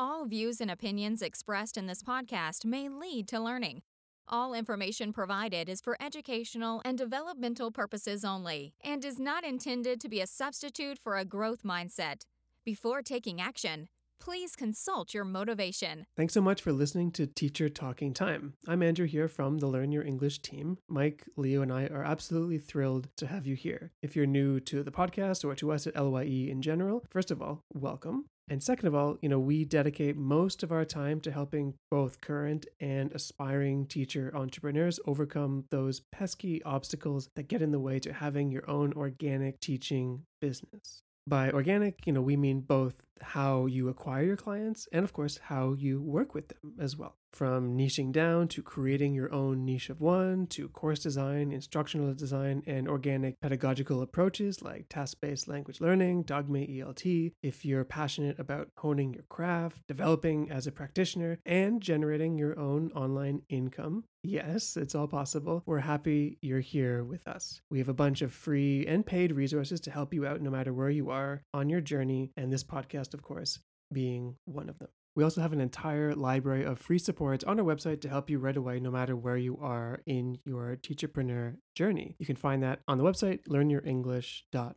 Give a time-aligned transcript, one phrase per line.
[0.00, 3.82] All views and opinions expressed in this podcast may lead to learning.
[4.28, 10.08] All information provided is for educational and developmental purposes only and is not intended to
[10.08, 12.26] be a substitute for a growth mindset.
[12.64, 13.88] Before taking action,
[14.20, 16.06] please consult your motivation.
[16.16, 18.54] Thanks so much for listening to Teacher Talking Time.
[18.68, 20.78] I'm Andrew here from the Learn Your English team.
[20.88, 23.90] Mike, Leo, and I are absolutely thrilled to have you here.
[24.00, 27.42] If you're new to the podcast or to us at LYE in general, first of
[27.42, 28.26] all, welcome.
[28.50, 32.22] And second of all, you know, we dedicate most of our time to helping both
[32.22, 38.12] current and aspiring teacher entrepreneurs overcome those pesky obstacles that get in the way to
[38.12, 41.02] having your own organic teaching business.
[41.26, 45.38] By organic, you know, we mean both how you acquire your clients and, of course,
[45.42, 47.17] how you work with them as well.
[47.32, 52.62] From niching down to creating your own niche of one, to course design, instructional design,
[52.66, 58.70] and organic pedagogical approaches like task based language learning, Dogme ELT, if you're passionate about
[58.78, 64.04] honing your craft, developing as a practitioner, and generating your own online income.
[64.22, 65.62] Yes, it's all possible.
[65.64, 67.60] We're happy you're here with us.
[67.70, 70.72] We have a bunch of free and paid resources to help you out no matter
[70.72, 73.60] where you are on your journey, and this podcast, of course,
[73.92, 74.88] being one of them.
[75.18, 78.38] We also have an entire library of free supports on our website to help you
[78.38, 82.14] right away, no matter where you are in your teacherpreneur journey.
[82.20, 84.74] You can find that on the website, learnyourenglish.com.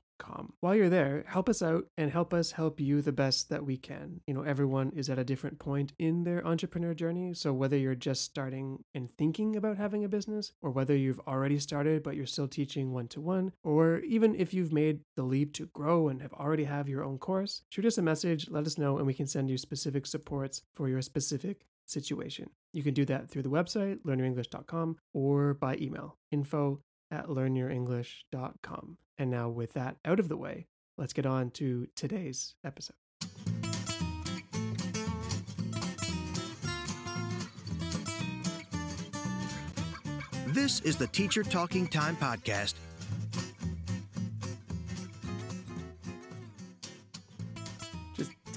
[0.59, 3.77] While you're there, help us out and help us help you the best that we
[3.77, 4.21] can.
[4.27, 7.33] You know, everyone is at a different point in their entrepreneur journey.
[7.33, 11.59] So whether you're just starting and thinking about having a business, or whether you've already
[11.59, 15.53] started but you're still teaching one to one, or even if you've made the leap
[15.53, 18.77] to grow and have already have your own course, shoot us a message, let us
[18.77, 22.49] know, and we can send you specific supports for your specific situation.
[22.73, 28.97] You can do that through the website, learnyourenglish.com, or by email, info at learnyourenglish.com.
[29.21, 30.65] And now, with that out of the way,
[30.97, 32.95] let's get on to today's episode.
[40.47, 42.73] This is the Teacher Talking Time Podcast.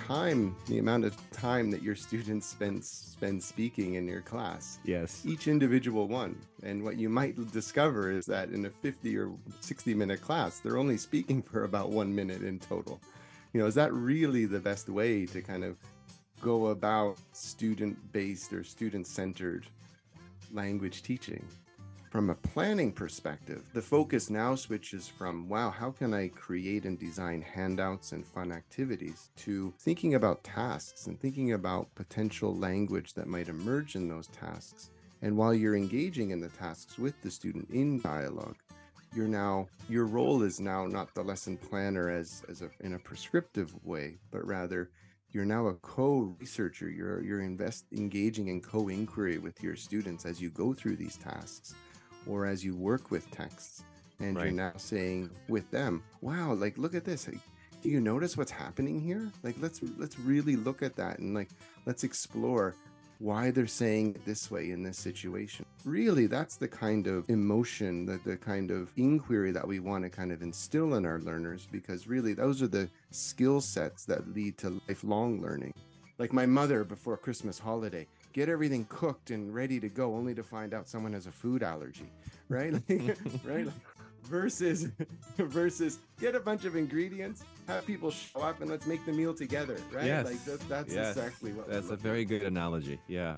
[0.06, 4.78] Time, the amount of time that your students spend spend speaking in your class.
[4.84, 5.22] Yes.
[5.24, 6.36] Each individual one.
[6.62, 10.76] And what you might discover is that in a 50 or 60 minute class, they're
[10.76, 13.00] only speaking for about one minute in total.
[13.52, 15.76] You know, is that really the best way to kind of
[16.40, 19.66] go about student based or student centered
[20.52, 21.44] language teaching?
[22.14, 26.96] From a planning perspective, the focus now switches from, wow, how can I create and
[26.96, 33.26] design handouts and fun activities to thinking about tasks and thinking about potential language that
[33.26, 34.90] might emerge in those tasks.
[35.22, 38.58] And while you're engaging in the tasks with the student in dialogue,
[39.12, 42.98] you're now your role is now not the lesson planner as as a in a
[43.00, 44.88] prescriptive way, but rather
[45.32, 46.88] you're now a co-researcher.
[46.88, 51.74] You're you're invest engaging in co-inquiry with your students as you go through these tasks
[52.28, 53.84] or as you work with texts
[54.20, 54.44] and Right.
[54.44, 57.28] you're now saying with them wow like look at this
[57.84, 59.30] do you notice what's happening here?
[59.42, 61.50] Like let's let's really look at that and like
[61.84, 62.74] let's explore
[63.18, 65.66] why they're saying it this way in this situation.
[65.84, 70.08] Really that's the kind of emotion the, the kind of inquiry that we want to
[70.08, 74.56] kind of instill in our learners because really those are the skill sets that lead
[74.58, 75.74] to lifelong learning.
[76.18, 80.42] Like my mother before Christmas holiday, get everything cooked and ready to go, only to
[80.42, 82.10] find out someone has a food allergy,
[82.48, 82.72] right?
[82.72, 82.88] Like,
[83.44, 83.64] right?
[83.64, 83.74] Like,
[84.24, 84.88] versus,
[85.38, 89.34] versus get a bunch of ingredients, have people show up, and let's make the meal
[89.34, 90.06] together, right?
[90.06, 90.26] Yes.
[90.26, 91.16] Like that, that's Yes.
[91.16, 91.68] exactly what.
[91.68, 92.98] That's a looking very good analogy.
[93.06, 93.36] Yeah.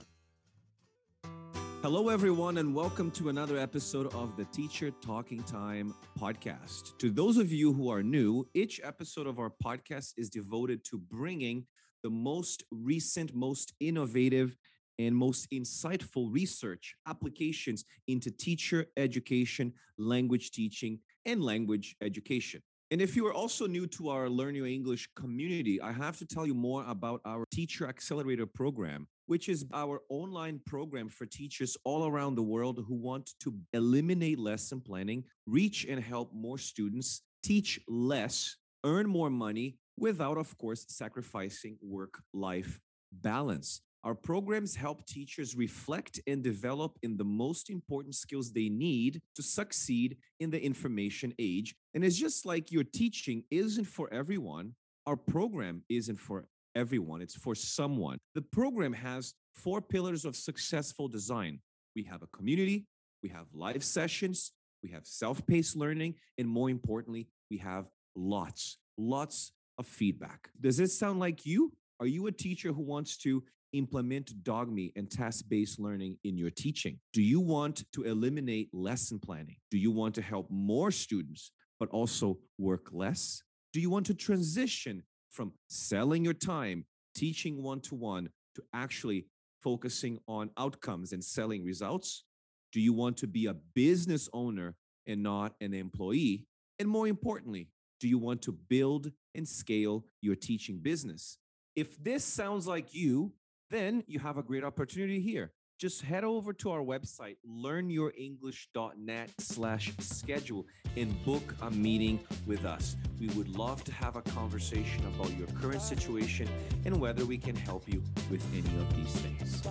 [1.83, 6.97] Hello, everyone, and welcome to another episode of the Teacher Talking Time podcast.
[6.99, 10.99] To those of you who are new, each episode of our podcast is devoted to
[10.99, 11.67] bringing
[12.03, 14.57] the most recent, most innovative,
[14.99, 22.63] and most insightful research applications into teacher education, language teaching, and language education.
[22.93, 26.27] And if you are also new to our Learn Your English community, I have to
[26.27, 31.77] tell you more about our Teacher Accelerator program, which is our online program for teachers
[31.83, 37.23] all around the world who want to eliminate lesson planning, reach and help more students,
[37.43, 42.79] teach less, earn more money without, of course, sacrificing work life
[43.11, 43.81] balance.
[44.07, 49.43] Our programs help teachers reflect and develop in the most important skills they need to
[49.43, 51.75] succeed in the information age.
[51.93, 54.77] And it's just like your teaching isn't for everyone,
[55.09, 58.19] our program isn't for everyone, it's for someone.
[58.37, 61.59] The program has four pillars of successful design
[61.97, 62.87] we have a community,
[63.25, 64.53] we have live sessions,
[64.85, 70.51] we have self paced learning, and more importantly, we have lots, lots of feedback.
[70.61, 71.73] Does this sound like you?
[71.99, 73.43] Are you a teacher who wants to
[73.77, 76.99] implement dogme and task-based learning in your teaching?
[77.13, 79.57] Do you want to eliminate lesson planning?
[79.71, 83.43] Do you want to help more students but also work less?
[83.73, 89.27] Do you want to transition from selling your time, teaching one-to-one to actually
[89.63, 92.25] focusing on outcomes and selling results?
[92.73, 94.75] Do you want to be a business owner
[95.07, 96.47] and not an employee?
[96.79, 97.69] And more importantly,
[98.01, 101.39] do you want to build and scale your teaching business?
[101.75, 103.33] If this sounds like you,
[103.71, 105.53] then you have a great opportunity here.
[105.79, 110.65] Just head over to our website, learnyourenglish.net slash schedule
[110.97, 112.97] and book a meeting with us.
[113.21, 116.49] We would love to have a conversation about your current situation
[116.87, 119.63] and whether we can help you with any of these things.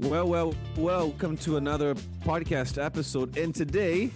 [0.00, 1.94] Well, well, welcome to another
[2.24, 3.38] podcast episode.
[3.38, 4.10] And today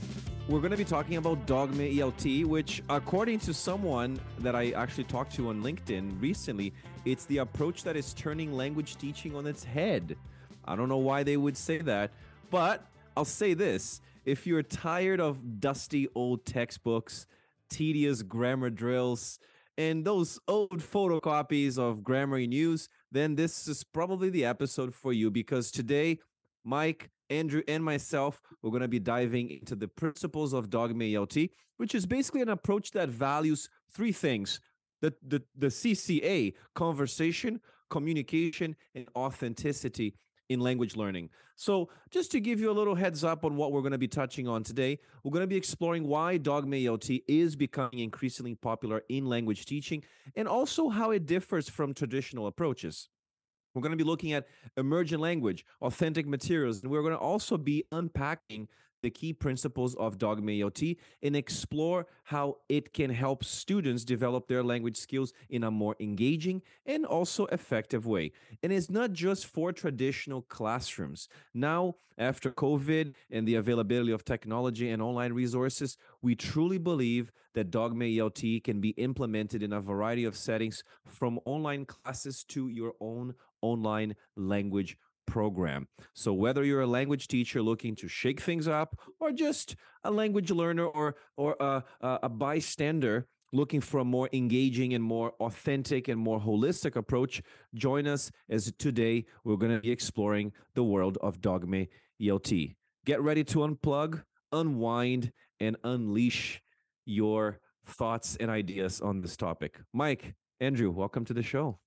[0.48, 5.04] we're going to be talking about Dogme ELT, which, according to someone that I actually
[5.04, 6.74] talked to on LinkedIn recently,
[7.06, 10.16] it's the approach that is turning language teaching on its head.
[10.64, 12.10] I don't know why they would say that,
[12.50, 12.84] but
[13.16, 17.28] I'll say this if you're tired of dusty old textbooks,
[17.70, 19.38] tedious grammar drills,
[19.78, 25.12] and those old photocopies of Grammar in Use, then this is probably the episode for
[25.12, 26.18] you because today,
[26.64, 31.50] Mike, Andrew, and myself, we're going to be diving into the principles of Dogme ELT,
[31.76, 34.60] which is basically an approach that values three things
[35.00, 37.60] the, the, the CCA conversation,
[37.90, 40.14] communication, and authenticity
[40.48, 41.30] in language learning.
[41.56, 44.08] So, just to give you a little heads up on what we're going to be
[44.08, 49.02] touching on today, we're going to be exploring why Dogme ELT is becoming increasingly popular
[49.08, 50.04] in language teaching
[50.36, 53.08] and also how it differs from traditional approaches.
[53.74, 54.46] We're going to be looking at
[54.76, 58.68] emergent language, authentic materials, and we're going to also be unpacking
[59.02, 64.62] the key principles of Dogme ELT and explore how it can help students develop their
[64.62, 68.32] language skills in a more engaging and also effective way.
[68.62, 71.28] And it's not just for traditional classrooms.
[71.54, 77.70] Now, after COVID and the availability of technology and online resources, we truly believe that
[77.70, 82.94] Dogme ELT can be implemented in a variety of settings from online classes to your
[83.00, 84.96] own online language
[85.26, 85.88] program.
[86.14, 90.50] So, whether you're a language teacher looking to shake things up, or just a language
[90.50, 96.20] learner or, or a, a bystander looking for a more engaging and more authentic and
[96.20, 97.42] more holistic approach,
[97.74, 101.84] join us as today we're going to be exploring the world of Dogme
[102.20, 102.74] ELT.
[103.04, 104.22] Get ready to unplug,
[104.52, 106.60] unwind, and unleash
[107.04, 109.80] your thoughts and ideas on this topic.
[109.92, 111.78] Mike, Andrew, welcome to the show.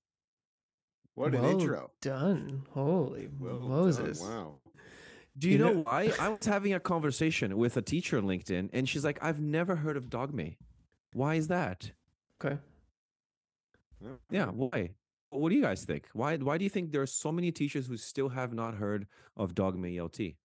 [1.20, 1.92] What an intro.
[2.00, 2.64] Done.
[2.72, 3.68] Holy Well done.
[3.68, 4.22] Moses.
[4.22, 4.56] Wow.
[5.38, 6.14] Do you, You know, know- why?
[6.18, 9.76] I was having a conversation with a teacher on LinkedIn, and she's like, "I've never
[9.76, 10.56] heard of Dogme.
[11.12, 11.92] Why is that?
[12.42, 12.58] Okay.
[14.30, 14.92] Yeah, why?
[15.32, 16.08] What do you guys think?
[16.14, 16.38] Why?
[16.38, 19.06] Why do you think there are so many teachers who still have not heard
[19.36, 20.38] of Dogme ELT?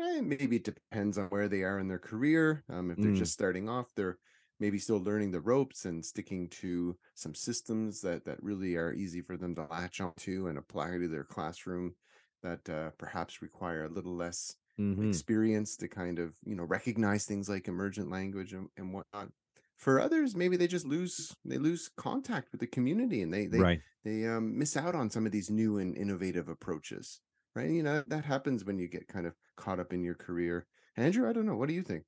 [0.00, 2.62] Eh, maybe it depends on where they are in their career.
[2.68, 3.16] Um, if they're Mm.
[3.16, 4.18] just starting off, they're
[4.60, 9.20] maybe still learning the ropes and sticking to some systems that that really are easy
[9.22, 11.96] for them to latch onto and apply to their classroom.
[12.42, 15.20] That uh, perhaps require a little less Mhm.
[15.20, 19.32] experience to kind of you know recognize things like emergent language and, and whatnot.
[19.76, 23.64] For others, maybe they just lose they lose contact with the community and they they
[23.64, 23.82] Right.
[24.04, 27.20] they um, miss out on some of these new and innovative approaches
[27.54, 30.66] right you know that happens when you get kind of caught up in your career
[30.96, 32.04] andrew i don't know what do you think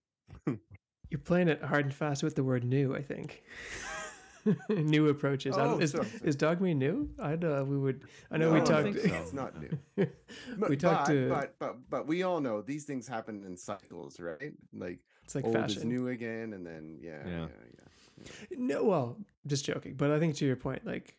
[1.11, 3.43] You're playing it hard and fast with the word new, I think.
[4.69, 5.57] new approaches.
[5.59, 6.07] I don't, Oh, is, sorry.
[6.25, 7.11] is Dogme new?
[7.19, 8.05] I know we would.
[8.31, 8.85] I know No, we talked.
[8.85, 9.15] think so.
[9.23, 10.07] it's not new we
[10.59, 11.29] but, talked but, to.
[11.29, 15.45] but but but we all know these things happen in cycles right like, it's like
[15.45, 15.89] old is fashion.
[15.91, 17.39] new again and then yeah Yeah.
[17.41, 17.47] yeah
[18.19, 19.95] yeah, No, well, just joking.
[19.95, 21.15] But I think to your point, like,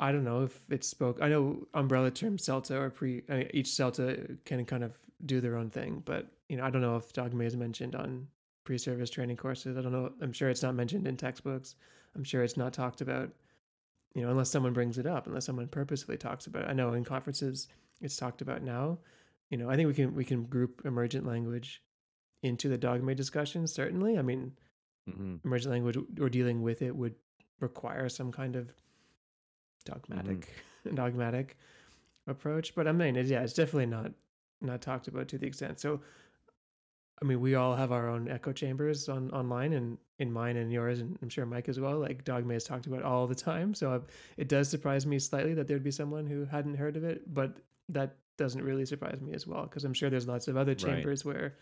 [0.00, 1.18] I don't know if it spoke.
[1.22, 3.22] I know umbrella term CELTA or pre.
[3.28, 6.70] I mean, each CELTA can kind of do their own thing, but you know, I
[6.70, 8.28] don't know if Dogme is mentioned on
[8.72, 9.78] pre-service training courses.
[9.78, 10.12] I don't know.
[10.20, 11.74] I'm sure it's not mentioned in textbooks.
[12.14, 13.30] I'm sure it's not talked about.
[14.14, 16.68] You know, unless someone brings it up, unless someone purposefully talks about it.
[16.68, 17.68] I know in conferences
[18.02, 18.98] it's talked about now.
[19.48, 21.82] You know, I think we can we can group emergent language
[22.42, 23.66] into the dogma discussion.
[23.66, 24.52] Certainly, I mean,
[25.08, 25.42] Mhm.
[25.46, 27.14] emergent language or dealing with it would
[27.60, 28.74] require some kind of
[29.86, 30.46] dogmatic
[30.94, 31.56] dogmatic
[32.26, 34.12] approach but i mean it, yeah it's definitely not
[34.60, 36.00] not talked about to the extent so
[37.20, 40.72] i mean we all have our own echo chambers on online and in mine and
[40.72, 43.74] yours and i'm sure mike as well like dogma is talked about all the time
[43.74, 43.98] so I,
[44.36, 47.56] it does surprise me slightly that there'd be someone who hadn't heard of it but
[47.88, 50.78] that doesn't really surprise me as well because i'm sure there's lots of other Right.
[50.78, 51.54] chambers where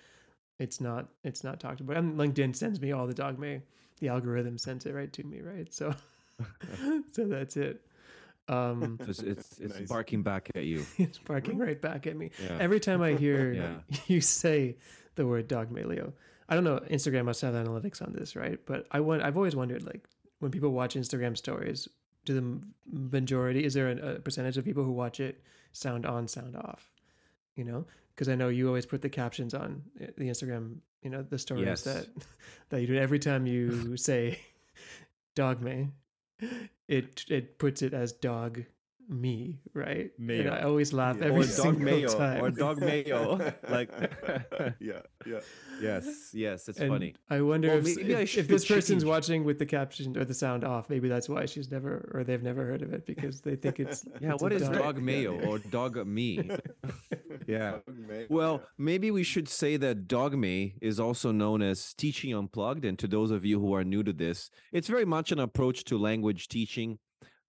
[0.58, 3.60] it's not it's not talked about and linkedin sends me all the dogma
[4.00, 5.72] the algorithm sends it right to me, right?
[5.72, 5.94] So,
[7.12, 7.80] so that's it.
[8.46, 9.88] Um, So it's it's, it's Nice.
[9.88, 10.86] barking back at you.
[10.98, 12.58] it's barking right back at me Yeah.
[12.60, 13.76] every time I hear Yeah.
[14.06, 14.76] you say
[15.16, 16.12] the word dogme, Leo.
[16.48, 16.78] I don't know.
[16.90, 18.58] Instagram must have analytics on this, right?
[18.66, 19.22] But I want.
[19.22, 20.06] I've always wondered, like,
[20.38, 21.88] when people watch Instagram stories,
[22.24, 22.60] do the
[23.10, 25.42] majority is there a, a percentage of people who watch it
[25.72, 26.92] sound on, sound off?
[27.56, 30.76] You know, because I know you always put the captions on uh, the Instagram.
[31.02, 31.82] You know, the stories Yes.
[31.82, 32.06] that
[32.70, 34.38] that you do every time you say
[35.34, 35.90] dogme.
[36.88, 38.62] It it puts it as dog
[39.08, 40.10] me, right?
[40.18, 40.50] And Mayo.
[40.52, 41.26] I always laugh Yeah.
[41.26, 42.42] every or dog single mayo time.
[42.44, 43.52] or dog mayo.
[43.70, 43.90] like
[44.80, 45.40] yeah, yeah.
[45.80, 47.14] yes, yes, it's And funny.
[47.30, 49.08] I wonder Well, if, maybe I if, if should this person's change.
[49.08, 52.42] watching with the caption or the sound off, maybe that's why she's never or they've
[52.42, 54.78] never heard of it because they think it's Yeah, it's what a is dog.
[54.78, 56.50] dog mayo or dog me?
[57.46, 57.70] Yeah.
[57.72, 58.66] Dog mayo, Well, yeah.
[58.78, 62.84] maybe we should say that dog me is also known as Teaching Unplugged.
[62.84, 65.84] And to those of you who are new to this, it's very much an approach
[65.84, 66.98] to language teaching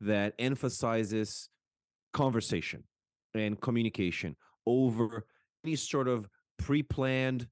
[0.02, 1.50] that emphasizes
[2.14, 2.84] conversation
[3.34, 4.36] and communication
[4.66, 5.26] over
[5.64, 6.28] any sort of
[6.58, 7.48] pre planned,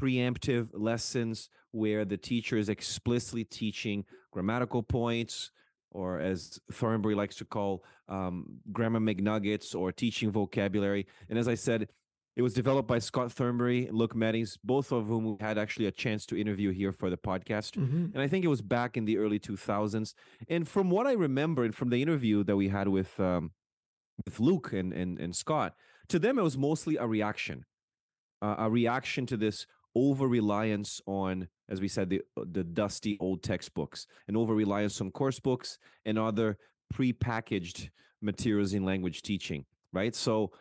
[0.00, 5.50] preemptive lessons where the teacher is explicitly teaching grammatical points.
[5.90, 11.06] Or as Thornbury likes to call um, grammar McNuggets or teaching vocabulary.
[11.28, 11.88] And as I said,
[12.34, 15.86] it was developed by Scott Thornbury and Luke Meddings, both of whom we had actually
[15.86, 17.76] a chance to interview here for the podcast.
[17.76, 18.12] Mhm.
[18.14, 20.14] And I think it was back in the early 2000s.
[20.48, 23.52] And from what I remember, and from the interview that we had with um,
[24.24, 25.74] with Luke and, and and Scott,
[26.08, 27.64] to them it was mostly a reaction,
[28.40, 33.42] uh, a reaction to this over reliance on, as we said, the the dusty old
[33.42, 36.56] textbooks, and over reliance on course books and other
[36.90, 37.90] pre-packaged
[38.22, 39.66] materials in language teaching.
[39.92, 40.52] Right, so.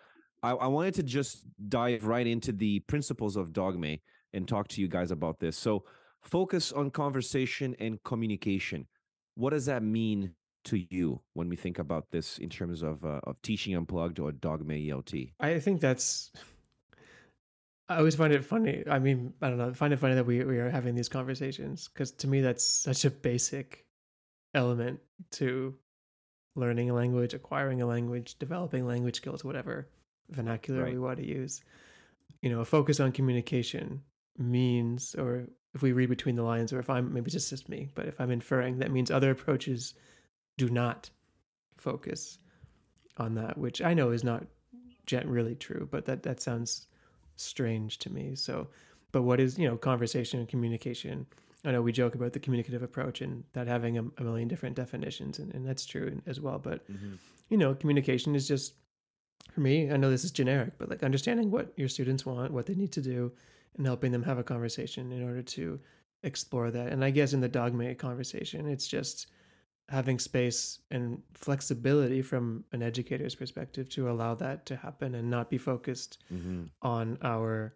[0.43, 3.99] I, I wanted to just dive right into the principles of dogme
[4.33, 5.57] and talk to you guys about this.
[5.57, 5.83] So,
[6.21, 8.87] focus on conversation and communication.
[9.35, 10.33] What does that mean
[10.65, 14.31] to you when we think about this in terms of uh, of teaching unplugged or
[14.31, 15.33] dogme E ELT?
[15.39, 16.31] I think that's.
[17.89, 18.83] I always find it funny.
[18.89, 19.73] I mean, I don't know.
[19.73, 23.05] Find it funny that we we are having these conversations because to me that's such
[23.05, 23.85] a basic
[24.53, 24.99] element
[25.31, 25.75] to
[26.55, 29.87] learning a language, acquiring a language, developing language skills, whatever
[30.31, 30.99] vernacular we Right.
[30.99, 31.61] want to use.
[32.41, 34.01] You know, a focus on communication
[34.37, 37.89] means, or if we read between the lines, or if I'm maybe it's just me,
[37.95, 39.93] but if I'm inferring, that means other approaches
[40.57, 41.09] do not
[41.77, 42.39] focus
[43.17, 44.45] on that, which I know is not
[45.25, 46.87] really true, but that that sounds
[47.35, 48.35] strange to me.
[48.35, 48.67] So,
[49.11, 51.25] but what is you know conversation and communication?
[51.63, 54.75] I know we joke about the communicative approach and that having a, a million different
[54.75, 56.59] definitions, and, and that's true as well.
[56.59, 57.15] But mm-hmm.
[57.49, 58.73] you know, communication is just
[59.51, 59.91] for me.
[59.91, 62.91] I know this is generic, but like understanding what your students want, what they need
[62.93, 63.31] to do,
[63.77, 65.79] and helping them have a conversation in order to
[66.23, 66.91] explore that.
[66.91, 69.27] And I guess in the dogma conversation, it's just
[69.89, 75.49] having space and flexibility from an educator's perspective to allow that to happen and not
[75.49, 76.63] be focused Mm-hmm.
[76.81, 77.73] on our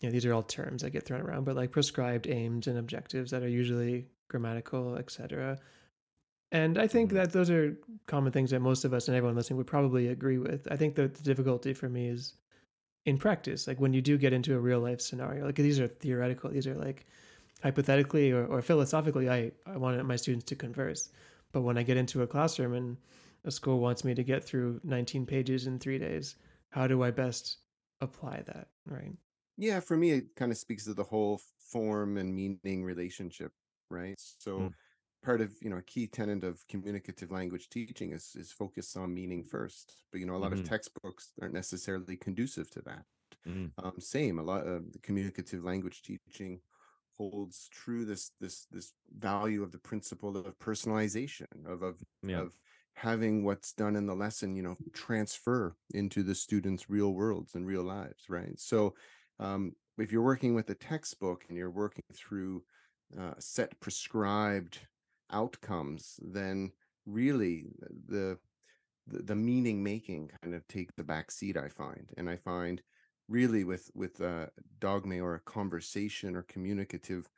[0.00, 2.78] you know these are all terms that get thrown around but like prescribed aims and
[2.78, 5.58] objectives that are usually grammatical etc
[6.52, 7.14] and i think Mhm.
[7.14, 7.76] that those are
[8.06, 10.94] common things that most of us and everyone listening would probably agree with i think
[10.94, 12.34] that the difficulty for me is
[13.06, 15.88] in practice like when you do get into a real life scenario like these are
[15.88, 17.06] theoretical these are like
[17.62, 21.10] hypothetically or, or philosophically i i want my students to converse
[21.52, 22.96] but when i get into a classroom and
[23.44, 26.36] a school wants me to get through 19 pages in three days
[26.70, 27.58] how do i best
[28.00, 29.12] apply that right
[29.56, 33.52] yeah for me it kind of speaks to the whole form and meaning relationship
[33.90, 34.74] right so Mm.
[35.26, 39.14] Part of you know a key tenet of communicative language teaching is is focus on
[39.14, 40.58] meaning first but you know a lot Mhm.
[40.58, 43.04] of textbooks aren't necessarily conducive to that
[43.44, 43.76] Mhm.
[43.82, 46.60] um, same a lot of the communicative language teaching
[47.18, 52.44] holds true this this this value of the principle of personalization of of, Yeah.
[52.44, 52.58] of
[52.94, 57.66] having what's done in the lesson you know transfer into the students real worlds and
[57.66, 58.94] real lives right so
[59.38, 62.64] um, if you're working with a textbook and you're working through
[63.18, 64.86] uh, set prescribed
[65.30, 66.72] outcomes then
[67.06, 68.38] really the
[69.06, 72.82] the, the meaning making kind of take the back seat i find and i find
[73.28, 77.28] really with with a dogma or a conversation or communicative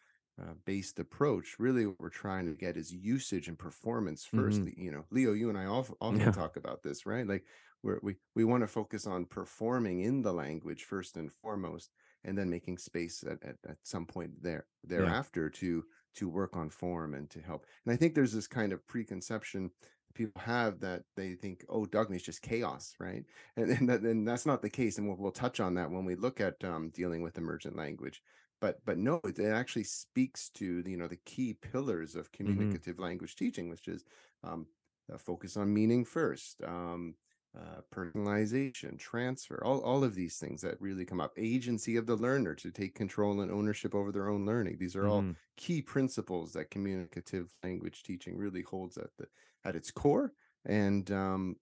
[0.40, 4.72] uh, based approach really what we're trying to get is usage and performance 1st Mhm.
[4.76, 6.32] you know leo you and i often, often Yeah.
[6.32, 7.44] talk about this right like
[7.82, 11.90] we're, we we want to focus on performing in the language first and foremost
[12.24, 15.84] and then making space at, at, at some point there thereafter to
[16.16, 17.66] to work on form and to help.
[17.84, 19.70] And i think there's this kind of preconception
[20.14, 23.24] people have that they think oh dogma is just chaos right?
[23.56, 26.04] And, and, that, and that's not the case and we'll, we'll touch on that when
[26.04, 28.22] we look at um, dealing with emergent language.
[28.60, 32.78] But but no, it actually speaks to the, you know the key pillars of Mm-hmm.
[32.78, 34.04] communicative language teaching, which is
[34.42, 34.66] um,
[35.12, 37.14] uh, focus on meaning first, um,
[37.56, 41.32] uh, personalization, transfer, all, all of these things that really come up.
[41.36, 44.78] Agency of the learner to take control and ownership over their own learning.
[44.78, 45.36] These are all Mhm.
[45.56, 49.26] key principles that communicative language teaching really holds at the
[49.64, 50.34] at its core.
[50.64, 51.56] And um,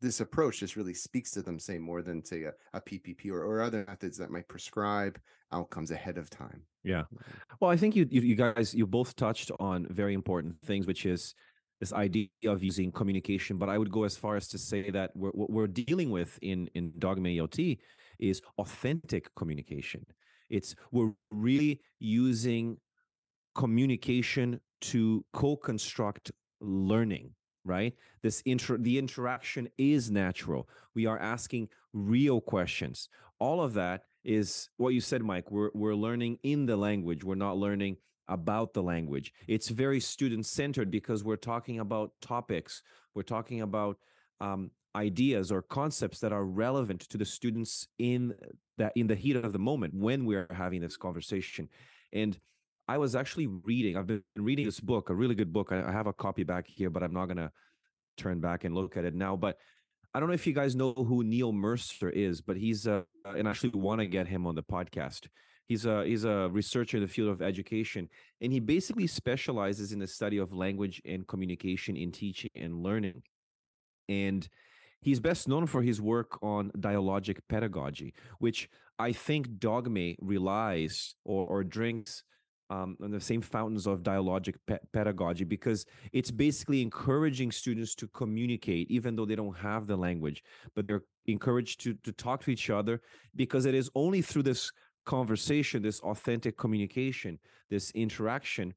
[0.00, 3.42] this approach just really speaks to them, say more than say a, a PPP or,
[3.42, 5.20] or other methods that might prescribe
[5.52, 6.66] outcomes ahead of time.
[6.84, 7.04] Yeah.
[7.60, 11.06] Well, I think you, you you guys you both touched on very important things, which
[11.06, 11.34] is
[11.80, 13.58] this idea of using communication.
[13.58, 16.38] But I would go as far as to say that we're, what we're dealing with
[16.42, 17.78] in in Dogma ELT
[18.18, 20.06] is authentic communication.
[20.48, 22.78] It's we're really using
[23.54, 26.30] communication to co-construct
[26.60, 27.30] learning
[27.64, 33.08] right this inter the interaction is natural we are asking real questions
[33.40, 37.34] all of that is what you said mike we're we're learning in the language we're
[37.34, 37.96] not learning
[38.28, 42.82] about the language it's very student centered because we're talking about topics
[43.14, 43.96] we're talking about
[44.40, 48.34] um, ideas or concepts that are relevant to the students in
[48.78, 51.68] that in the heat of the moment when we're having this conversation
[52.12, 52.38] and
[52.88, 53.96] I was actually reading.
[53.96, 55.72] I've been reading this book, a really good book.
[55.72, 57.50] I, I have a copy back here, but I'm not gonna
[58.16, 59.36] turn back and look at it now.
[59.36, 59.58] But
[60.14, 63.48] I don't know if you guys know who Neil Mercer is, but he's uh, and
[63.48, 65.26] I actually want to get him on the podcast.
[65.66, 68.08] He's a he's a researcher in the field of education,
[68.40, 73.22] and he basically specializes in the study of language and communication in teaching and learning.
[74.08, 74.48] And
[75.00, 78.68] he's best known for his work on dialogic pedagogy, which
[78.98, 82.22] I think Dogme relies or, or drinks
[82.70, 88.08] um, on the same fountains of dialogic pe- pedagogy because it's basically encouraging students to
[88.08, 90.42] communicate even though they don't have the language
[90.74, 93.00] but they're encouraged to to talk to each other
[93.36, 94.72] because it is only through this
[95.06, 97.38] conversation this authentic communication
[97.70, 98.74] this interaction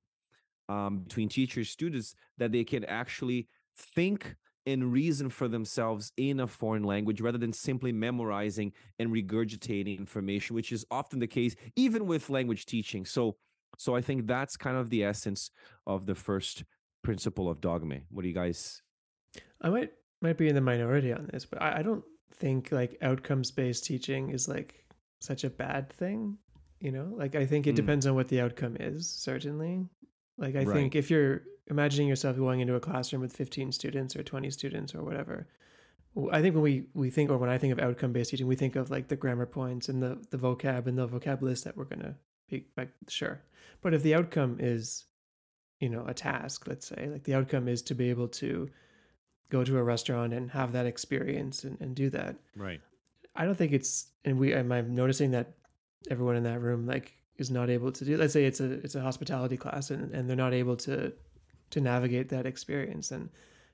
[0.69, 3.48] um, between teachers students that they can actually
[3.95, 9.98] think and reason for themselves in a foreign language rather than simply memorizing and regurgitating
[9.98, 13.35] information which is often the case even with language teaching so
[13.77, 15.51] so I think that's kind of the essence
[15.87, 16.63] of the first
[17.03, 18.00] principle of dogma.
[18.09, 18.81] What do you guys?
[19.61, 22.03] I might might be in the minority on this, but I, I don't
[22.35, 24.83] think like outcomes based teaching is like
[25.20, 26.38] such a bad thing.
[26.79, 27.75] You know, like I think it Mm.
[27.77, 29.10] depends on what the outcome is.
[29.10, 29.86] Certainly,
[30.38, 30.74] like I Right.
[30.74, 34.96] think if you're imagining yourself going into a classroom with 15 students or 20 students
[34.96, 35.48] or whatever,
[36.32, 38.55] i think when we we think or when I think of outcome based teaching, we
[38.55, 41.75] think of like the grammar points and the the vocab and the vocab list that
[41.77, 42.16] we're gonna
[42.50, 43.42] be like sure.
[43.82, 45.05] But if the outcome is,
[45.79, 48.70] you know, a task, let's say, like the outcome is to be able to
[49.50, 52.36] go to a restaurant and have that experience and, and do that.
[52.55, 52.82] Right.
[53.35, 55.53] I don't think it's and we am I'm noticing that
[56.09, 58.96] everyone in that room like is not able to do let's say it's a it's
[58.96, 61.13] a hospitality class and, and they're not able to
[61.72, 63.29] to navigate that experience and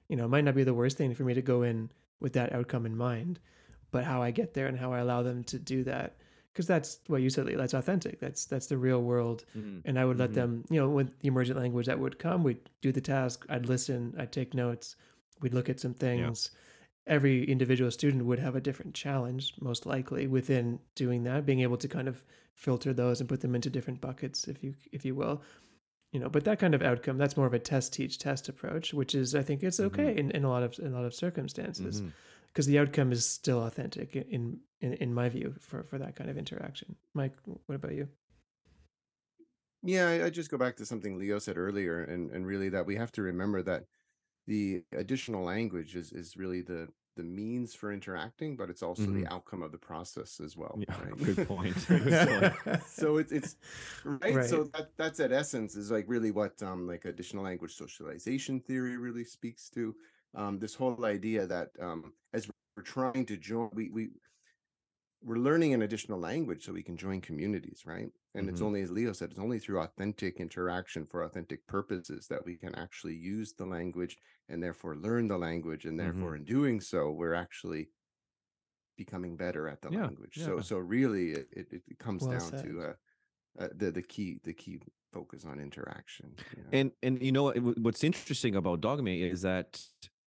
[0.09, 1.89] you know it might not be the worst thing for me to go in
[2.19, 3.39] with that outcome in mind
[3.91, 6.17] but how I get there and how I allow them to do that
[6.51, 9.81] because that's what you said Lee, that's authentic that's that's the real world Mhm.
[9.85, 10.35] and I would let Mhm.
[10.35, 13.65] them, you know, with the emergent language that would come, we'd do the task, I'd
[13.67, 14.95] listen, I'd take notes,
[15.41, 16.51] we'd look at some things.
[17.07, 21.77] Every individual student would have a different challenge, most likely, within doing that, being able
[21.77, 22.23] to kind of
[22.55, 25.41] filter those and put them into different buckets, if you if you will.
[26.11, 28.93] You know, but that kind of outcome, that's more of a test teach test approach,
[28.93, 30.19] which is I think it's okay mm-hmm.
[30.19, 32.01] in, in a lot of in a lot of circumstances.
[32.01, 32.09] Mm-hmm.
[32.47, 36.29] Because the outcome is still authentic in, in in my view for, for that kind
[36.29, 36.95] of interaction.
[37.13, 37.33] Mike,
[37.65, 38.07] what about you?
[39.83, 42.85] Yeah, I, I just go back to something Leo said earlier, and and really that
[42.85, 43.83] we have to remember that
[44.47, 49.13] the additional language is is really the the means for interacting, but it's also Mhm.
[49.13, 50.83] the outcome of the process as well.
[50.87, 51.17] Yeah, right?
[51.21, 51.77] good point.
[52.85, 53.55] So it's it's
[54.03, 54.71] right, so Right.
[54.73, 59.23] that that's at essence is like really what um like additional language socialization theory really
[59.25, 59.95] speaks to
[60.33, 64.09] um this whole idea that um as we're trying to join we we
[65.25, 68.65] we're learning an additional language so we can join communities right and it's Mhm.
[68.65, 72.75] only as leo said it's only through authentic interaction for authentic purposes that we can
[72.75, 74.17] actually use the language
[74.49, 77.89] and therefore learn the language and therefore in doing so we're actually
[78.97, 80.61] becoming better at the Yeah, language so yeah.
[80.61, 82.65] so really it, it, it comes Well down said.
[82.67, 82.93] to uh,
[83.59, 84.81] uh the the key the key
[85.13, 86.69] focus on interaction you know?
[86.71, 89.81] And and you know what- what's interesting about dogma is that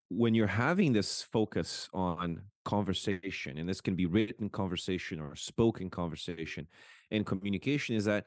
[0.08, 5.88] when you're having this focus on conversation, and this can be written conversation or spoken
[5.88, 6.68] conversation,
[7.10, 8.26] and communication, is that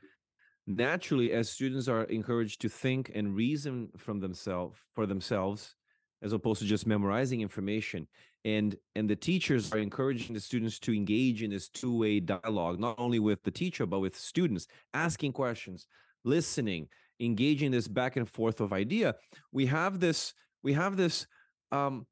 [0.66, 5.76] naturally as students are encouraged to think and reason from themselves for themselves
[6.24, 8.08] as opposed to just memorizing information.
[8.44, 12.96] And and the teachers are encouraging the students to engage in this two-way dialogue not
[12.98, 15.88] only with the teacher but with students asking questions
[16.24, 16.88] listening
[17.20, 19.14] engaging this back and forth of idea.
[19.52, 21.28] We have this we have this
[21.72, 22.08] um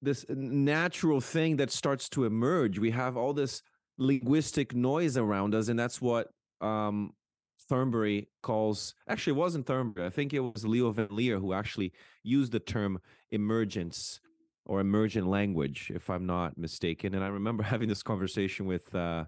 [0.00, 3.62] this natural thing that starts to emerge we have all this
[3.98, 6.28] linguistic noise around us and that's what
[6.60, 7.12] um
[7.68, 11.92] Thornbury calls actually it wasn't Thornbury I think it was Leo Van Lier who actually
[12.22, 14.20] used the term emergence
[14.68, 17.14] or emergent language, if I'm not mistaken.
[17.14, 19.24] And I remember having this conversation with uh,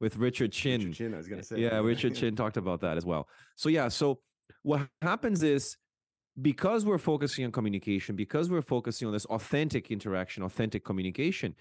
[0.00, 0.80] with Richard Chin.
[0.80, 1.58] Richard Chin, I was going to say.
[1.58, 3.28] Yeah, Richard Chin talked about that as well.
[3.56, 4.20] So yeah, so
[4.62, 5.76] what happens is
[6.42, 11.54] because we're focusing on communication, because we're focusing on this authentic interaction, authentic communication,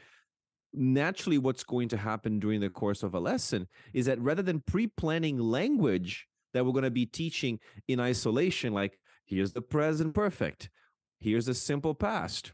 [0.74, 4.60] naturally what's going to happen during the course of a lesson is that rather than
[4.62, 10.70] pre-planning language that we're going to be teaching in isolation like here's the present perfect.
[11.20, 12.54] Here's the simple past.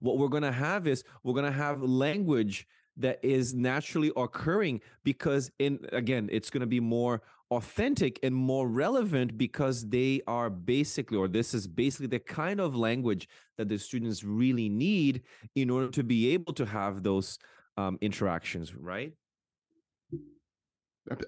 [0.00, 4.80] What we're going to have is we're going to have language that is naturally occurring
[5.04, 10.50] because in again it's going to be more authentic and more relevant because they are
[10.50, 15.22] basically or this is basically the kind of language that the students really need
[15.54, 17.38] in order to be able to have those
[17.78, 19.12] um, interactions right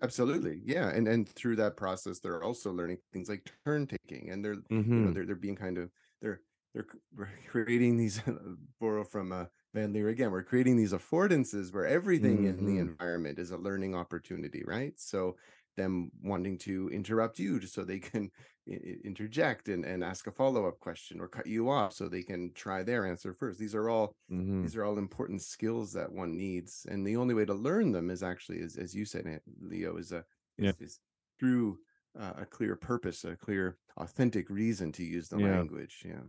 [0.03, 4.45] absolutely yeah and and through that process they're also learning things like turn taking and
[4.45, 4.75] they're mm-hmm.
[4.75, 5.15] you know mm-hmm.
[5.15, 5.89] they're, they're being kind of
[6.21, 6.43] they're
[6.75, 6.87] they're
[7.51, 8.21] creating these
[8.81, 10.31] borrow from uh, Van Lier again.
[10.31, 12.47] We're creating these affordances where everything mm-hmm.
[12.47, 12.91] in the mm-hmm.
[12.91, 14.93] environment is a learning opportunity, right?
[14.97, 15.37] So
[15.77, 18.31] them wanting to interrupt you just so they can
[19.05, 22.83] interject and, and ask a follow-up question or cut you off so they can try
[22.83, 24.63] their answer first these are all mm-hmm.
[24.63, 28.11] these are all important skills that one needs and the only way to learn them
[28.11, 30.19] is actually as, as you said leo is a
[30.59, 30.73] is, yeah.
[30.79, 31.01] is
[31.39, 31.79] through
[32.19, 35.57] uh, a clear purpose a clear authentic reason to use the yeah.
[35.57, 36.23] language yeah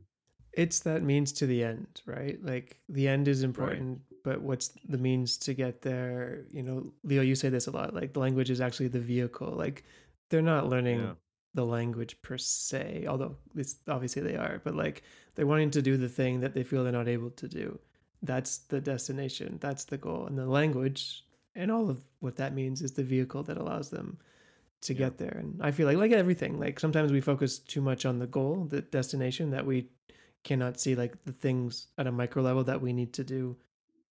[0.54, 2.38] it's that means to the end, right?
[2.44, 4.11] Like the end is important, right.
[4.24, 6.46] But what's the means to get there?
[6.52, 7.94] You know, Leo, you say this a lot.
[7.94, 9.52] Like the language is actually the vehicle.
[9.52, 9.84] Like
[10.30, 11.14] they're not learning yeah.
[11.54, 15.04] the language per se, although it's obviously they are, but like
[15.36, 17.80] they're wanting to do the thing that they feel they're not able to do.
[18.22, 19.58] That's the destination.
[19.62, 20.28] That's the goal.
[20.28, 21.24] And the language
[21.56, 24.18] and all of what that means is the vehicle that allows them
[24.82, 25.00] to yeah.
[25.00, 25.38] get there.
[25.38, 28.66] And I feel like like everything, like sometimes we focus too much on the goal,
[28.70, 29.90] the destination that we
[30.44, 33.56] cannot see like the things at a micro level that we need to do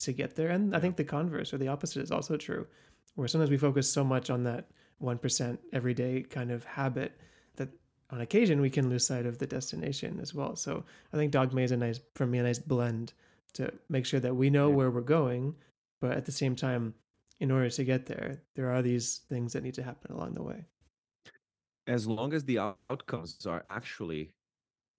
[0.00, 0.48] to get there.
[0.48, 2.66] And I think the converse or the opposite is also true,
[3.14, 4.68] where sometimes we focus so much on that
[5.02, 7.18] 1% everyday kind of habit
[7.56, 7.68] that
[8.10, 10.56] on occasion we can lose sight of the destination as well.
[10.56, 13.12] So I think dogma is a nice, for me, a nice blend
[13.54, 14.76] to make sure that we know yeah.
[14.76, 15.54] where we're going,
[16.00, 16.94] but at the same time,
[17.40, 20.42] in order to get there, there are these things that need to happen along the
[20.42, 20.66] way.
[21.86, 24.30] As long as the outcomes are actually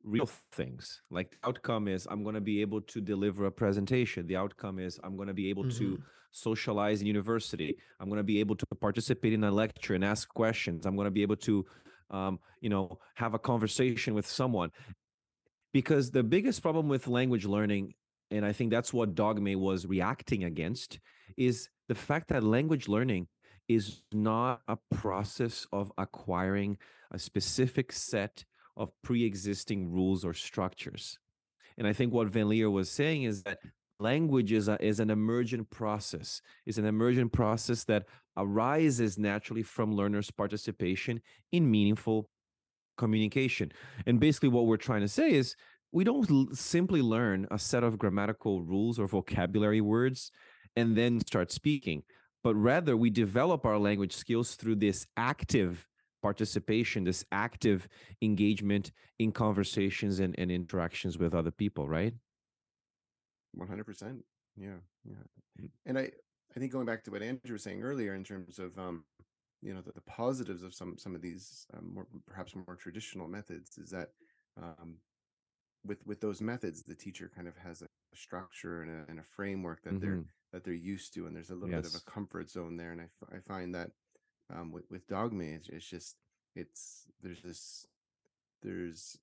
[0.03, 1.01] real things.
[1.09, 4.27] Like the outcome is i'm going to be able to deliver a presentation.
[4.27, 5.95] The outcome is i'm going to be able mm-hmm.
[5.95, 7.77] to socialize in university.
[7.99, 10.85] I'm going to be able to participate in a lecture and ask questions.
[10.85, 11.65] I'm going to be able to
[12.09, 14.71] um, you know have a conversation with someone.
[15.73, 17.93] Because the biggest problem with language learning
[18.31, 20.99] and i think that's what dogme was reacting against
[21.37, 23.27] is the fact that language learning
[23.67, 26.77] is not a process of acquiring
[27.11, 28.43] a specific set
[28.81, 31.19] of pre-existing rules or structures.
[31.77, 33.59] And I think what Van Lier was saying is that
[33.99, 39.93] language is, a, is an emergent process, is an emergent process that arises naturally from
[39.93, 42.27] learners' participation in meaningful
[42.97, 43.71] communication.
[44.07, 45.55] And basically, what we're trying to say is
[45.91, 50.31] we don't l- simply learn a set of grammatical rules or vocabulary words
[50.75, 52.01] and then start speaking,
[52.43, 55.87] but rather we develop our language skills through this active
[56.21, 57.87] participation, this active
[58.21, 62.13] engagement in conversations and, and interactions with other people, right?
[63.57, 64.21] 100%.
[64.57, 64.69] Yeah.
[65.05, 65.15] Yeah.
[65.61, 65.69] Mm.
[65.85, 66.11] And I,
[66.55, 69.03] I think going back to what Andrew was saying earlier in terms of, um,
[69.61, 73.27] you know, the, the positives of some, some of these um, more, perhaps more traditional
[73.27, 74.09] methods is that,
[74.61, 74.97] um,
[75.85, 79.23] with, with those methods, the teacher kind of has a structure and a, and a
[79.23, 79.99] framework that mm-hmm.
[79.99, 81.25] they're, that they're used to.
[81.25, 81.81] And there's a little yes.
[81.81, 82.91] bit of a comfort zone there.
[82.91, 83.91] And I, f- I find that,
[84.53, 85.55] um, with with Dogme.
[85.55, 86.15] It's, it's just
[86.55, 87.87] it's there's this
[88.61, 89.17] there's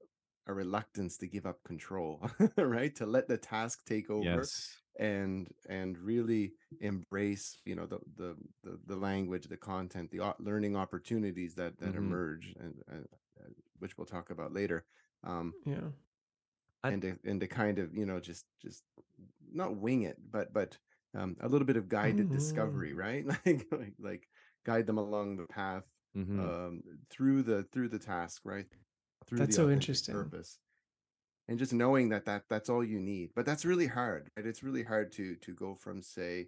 [0.47, 2.95] a reluctance to give up control, right?
[2.97, 4.25] To let the task take over.
[4.25, 4.77] Yes.
[5.01, 10.75] And and really embrace, you know, the the the, the language, the content, the learning
[10.75, 11.99] opportunities that that mm-hmm.
[11.99, 13.07] emerge, and, and
[13.79, 14.85] which we'll talk about later.
[15.23, 15.91] Um, yeah,
[16.83, 18.83] and to, and to kind of you know just just
[19.53, 20.77] not wing it, but but
[21.17, 22.35] um, a little bit of guided mm-hmm.
[22.35, 23.25] discovery, right?
[23.47, 24.29] like like like
[24.65, 25.85] guide them along the path
[26.17, 26.41] mm-hmm.
[26.41, 28.67] um, through the through the task, right?
[29.27, 30.15] Through That's so interesting.
[30.15, 30.59] Purpose.
[31.49, 34.63] and just knowing that that that's all you need but that's really hard right it's
[34.63, 36.47] really hard to to go from say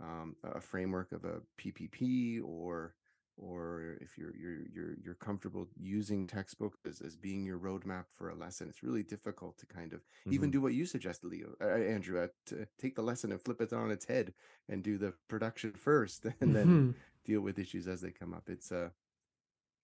[0.00, 2.94] um, a framework of a ppp or
[3.36, 8.28] or if you're you're you're you're comfortable using textbooks as, as being your roadmap for
[8.28, 10.34] a lesson it's really difficult to kind of mm-hmm.
[10.34, 13.60] even do what you suggested leo uh, andrew uh, to take the lesson and flip
[13.60, 14.32] it on its head
[14.68, 16.52] and do the production first and mm-hmm.
[16.52, 16.94] then
[17.30, 18.90] deal with issues as they come up it's a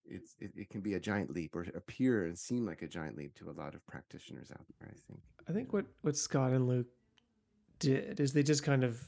[0.08, 3.16] it's it, it can be a giant leap or appear and seem like a giant
[3.16, 5.20] leap to a lot of practitioners out there i think.
[5.48, 6.86] I think what what scott and luke
[7.78, 9.02] did is they just kind of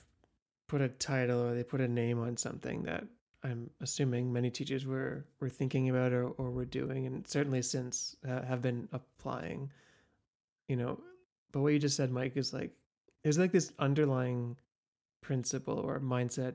[0.67, 3.05] put a title or they put a name on something that
[3.43, 8.17] i'm assuming many teachers were were thinking about or, or were doing and certainly since
[8.29, 9.71] uh, have been applying
[10.69, 11.01] you know.
[11.51, 12.71] But what you just said mike is like
[13.23, 14.57] there's like this underlying
[15.23, 16.55] principle or mindset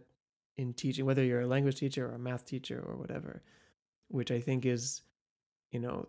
[0.58, 3.42] in teaching whether you're a language teacher or a math teacher or whatever
[4.14, 5.02] which I think is,
[5.72, 6.08] you know,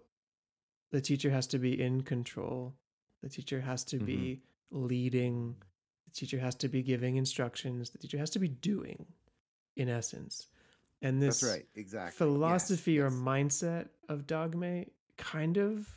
[0.93, 2.75] the teacher has to be in control.
[3.23, 4.05] The teacher has to mm-hmm.
[4.05, 5.57] be leading.
[6.05, 7.91] The teacher has to be giving instructions.
[7.91, 9.07] The teacher has to be doing,
[9.77, 10.49] in essence.
[11.01, 12.13] And this That's right, exactly.
[12.13, 13.15] philosophy yes, or yes.
[13.15, 14.85] mindset of dogme
[15.17, 15.89] kind of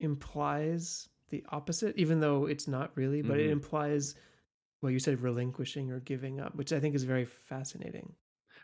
[0.00, 3.48] implies the opposite, even though it's not really, but mm-hmm.
[3.48, 4.14] it implies
[4.82, 8.12] well, you said relinquishing or giving up, which I think is very fascinating.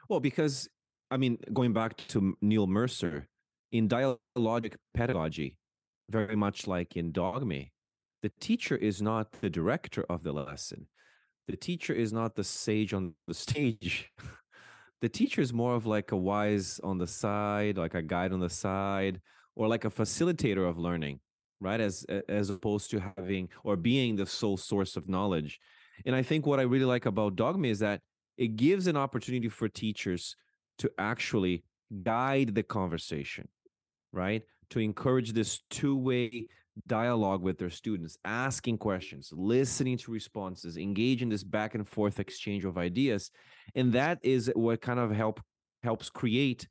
[0.09, 0.69] Well, because
[1.11, 3.29] I mean, going back to Neil Mercer,
[3.73, 5.59] in dialogic pedagogy,
[6.11, 7.71] very much like in dogme,
[8.23, 10.87] the teacher is not the director of the lesson.
[11.49, 14.11] The teacher is not the sage on the stage.
[15.03, 18.41] the teacher is more of like a wise on the side, like a guide on
[18.41, 19.21] the side,
[19.57, 21.21] or like a facilitator of learning,
[21.61, 21.81] right?
[21.81, 25.59] As as opposed to having or being the sole source of knowledge.
[26.07, 28.01] And I think what I really like about dogme is that
[28.37, 30.37] it gives an opportunity for teachers
[30.79, 31.65] to actually
[32.03, 33.49] guide the conversation,
[34.13, 34.43] right?
[34.71, 36.49] To encourage this two way
[36.87, 42.19] dialogue with their students, asking questions, listening to responses, engage in this back and forth
[42.19, 43.31] exchange of ideas.
[43.75, 45.41] And that is what kind of help
[45.83, 46.67] helps create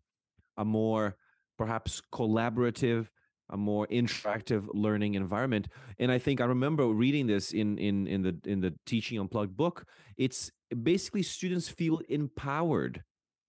[0.58, 1.16] a more
[1.58, 3.08] perhaps collaborative
[3.50, 5.68] a more interactive learning environment
[6.00, 9.56] and i think i remember reading this in in in the in the teaching unplugged
[9.56, 9.86] book
[10.18, 10.52] it's
[10.82, 13.04] basically students feel empowered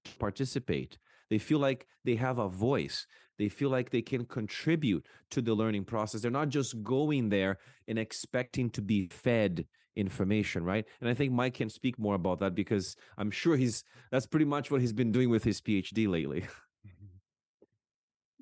[0.05, 0.99] to participate.
[1.31, 3.07] They feel like they have a voice.
[3.39, 6.21] They feel like they can contribute to the learning process.
[6.21, 10.85] They're not just going there and expecting to be fed information, right?
[11.01, 14.45] And I think Mike can speak more about that because I'm sure he's that's pretty
[14.45, 16.45] much what he's been doing with his PhD lately.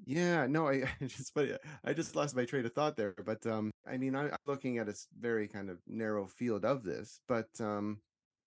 [0.04, 3.14] Yeah, no, I, I just but I just lost my train of thought there.
[3.24, 6.82] But um, I mean, I, am looking at a very kind of narrow field of
[6.82, 7.20] this.
[7.28, 7.98] But um,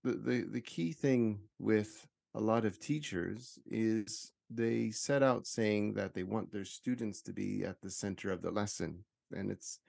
[0.04, 5.94] the the the key thing with a lot of teachers is they set out saying
[5.94, 9.80] that they want their students to be at the center of the lesson and it's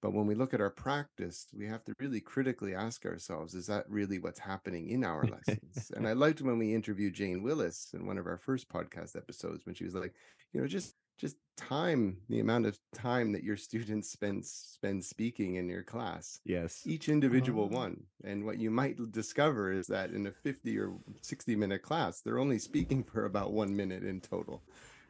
[0.00, 3.66] but when we look at our practice we have to really critically ask ourselves is
[3.66, 7.90] that really what's happening in our lessons and i liked when we interviewed jane willis
[7.92, 10.14] in one of our first podcast episodes when she was like
[10.52, 15.56] you know just just time the amount of time that your students spend spend speaking
[15.56, 16.82] in your class yes.
[16.86, 17.74] each individual oh.
[17.74, 18.04] one.
[18.24, 22.38] And what you might discover is that in a 50 or 60 minute class they're
[22.38, 24.62] only speaking for about one minute in total.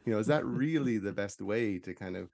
[0.05, 2.29] You know is that really the best way to kind of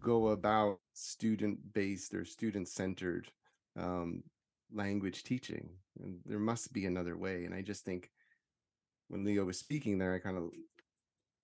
[0.00, 3.28] go about student based or student centered
[3.76, 4.22] um,
[4.72, 5.68] language teaching?
[6.00, 7.44] And there must be another way.
[7.44, 8.10] And i just think
[9.08, 10.50] when leo was speaking there i kind of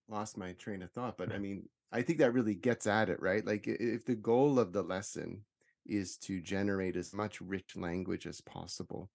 [0.08, 3.20] lost my train of thought but i mean i think that really gets at it
[3.20, 3.46] right?
[3.46, 5.44] Like if the goal of the lesson
[5.86, 9.10] is to generate as much rich language as possible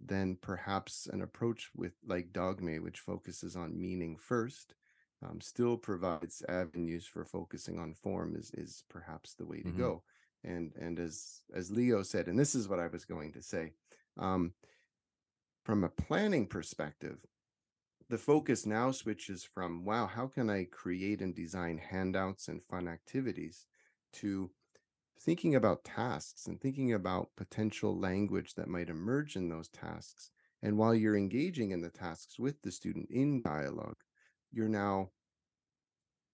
[0.00, 4.74] then perhaps an approach with like dogme which focuses on meaning first
[5.22, 9.78] um, still provides avenues for focusing on form is is perhaps the way to mm-hmm.
[9.78, 10.02] go.
[10.42, 13.72] And and as as leo said and this is what i was going to say
[14.18, 14.54] um,
[15.64, 17.18] from a planning perspective
[18.10, 22.88] the focus now switches from wow how can i create and design handouts and fun
[22.88, 23.66] activities?
[24.12, 24.50] to
[25.20, 30.30] thinking about tasks and thinking about potential language that might emerge in those tasks.
[30.62, 33.98] And while you're engaging in the tasks with the student in dialogue
[34.50, 35.10] you're now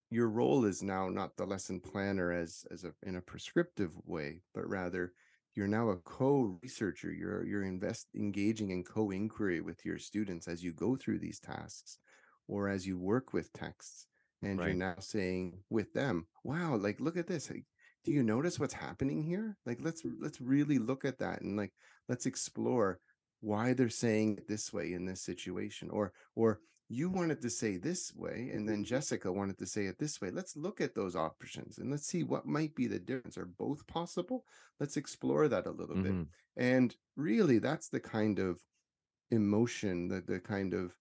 [0.09, 4.41] your role is now not the lesson planner as as a in a prescriptive way
[4.55, 5.13] but rather
[5.57, 10.73] you're now a co-researcher you're you're invest engaging in co-inquiry with your students as you
[10.73, 11.99] go through these tasks
[12.47, 14.07] or as you work with texts
[14.43, 14.69] and right.
[14.69, 17.65] you're now saying with them wow like look at this like,
[18.05, 21.73] do you notice what's happening here like let's let's really look at that and like
[22.09, 23.01] let's explore
[23.41, 27.77] why they're saying it this way in this situation or or you wanted to say
[27.77, 31.17] this way and then jessica wanted to say it this way let's look at those
[31.17, 33.37] options and let's see what might be the difference.
[33.37, 34.45] Are both possible?
[34.79, 36.13] Let's explore that a little bit.
[36.13, 36.27] Mhm.
[36.57, 38.61] and really that's the kind of
[39.31, 40.95] emotion the, the kind of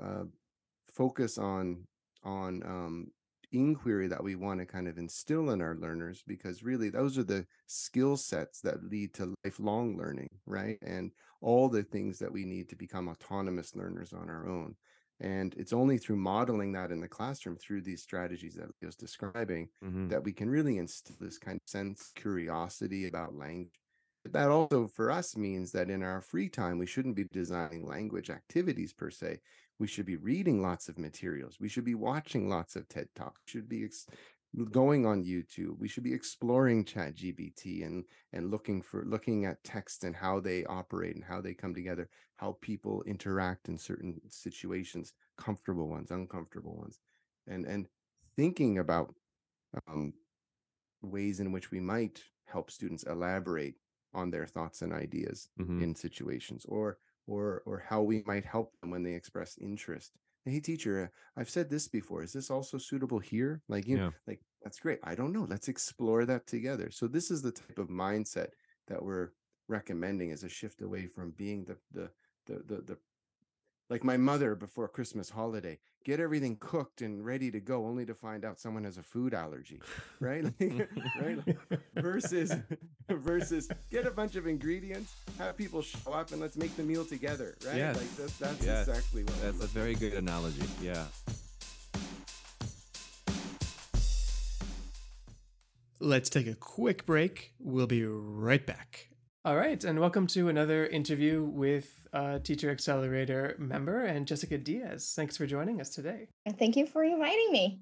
[0.00, 0.24] uh,
[0.92, 1.86] focus on
[2.22, 3.10] on um,
[3.52, 7.24] inquiry that we want to kind of instill in our learners because really those are
[7.24, 10.78] the skill sets that lead to lifelong learning right?
[10.82, 14.74] And all the things that we need to become autonomous learners on our own
[15.20, 19.70] and it's only through modeling that in the classroom through these strategies that Leo's describing
[19.82, 20.10] Mhm.
[20.10, 23.80] that we can really instill this kind of sense curiosity about language.
[24.24, 27.86] But that also for us means that in our free time we shouldn't be designing
[27.86, 29.40] language activities per se.
[29.78, 31.60] We should be reading lots of materials.
[31.60, 33.40] We should be watching lots of ted talks.
[33.46, 34.06] Should be ex-
[34.64, 40.02] going on youtube we should be exploring ChatGPT and and looking for looking at text
[40.04, 45.12] and how they operate and how they come together how people interact in certain situations
[45.36, 47.00] comfortable ones uncomfortable ones
[47.46, 47.88] and and
[48.36, 49.14] thinking about
[49.88, 50.14] um,
[51.02, 53.76] ways in which we might help students elaborate
[54.14, 55.80] on their thoughts and ideas Mhm.
[55.80, 60.12] in situations or or or how we might help them when they express interest
[60.44, 64.12] hey teacher i've said this before is this also suitable here like you Yeah.
[64.26, 67.78] like that's great i don't know let's explore that together so this is the type
[67.78, 68.48] of mindset
[68.88, 69.28] that we're
[69.68, 72.10] recommending as a shift away from being the the
[72.46, 72.98] the the, the
[73.90, 78.12] like my mother before christmas holiday get everything cooked and ready to go only to
[78.12, 79.80] find out someone has a food allergy
[80.18, 80.88] right Like,
[81.20, 82.52] right Like, versus
[83.08, 87.04] versus get a bunch of ingredients have people show up and let's make the meal
[87.04, 87.96] together right Yes.
[87.96, 88.88] like that's, that's Yes.
[88.88, 90.66] exactly what That's a very good analogy.
[90.82, 91.04] Yeah.
[96.06, 97.52] Let's take a quick break.
[97.58, 99.08] We'll be right back.
[99.44, 105.14] All right, and welcome to another interview with uh, Teacher Accelerator member and Jessica Diaz.
[105.16, 106.28] Thanks for joining us today.
[106.44, 107.80] And thank you for inviting me.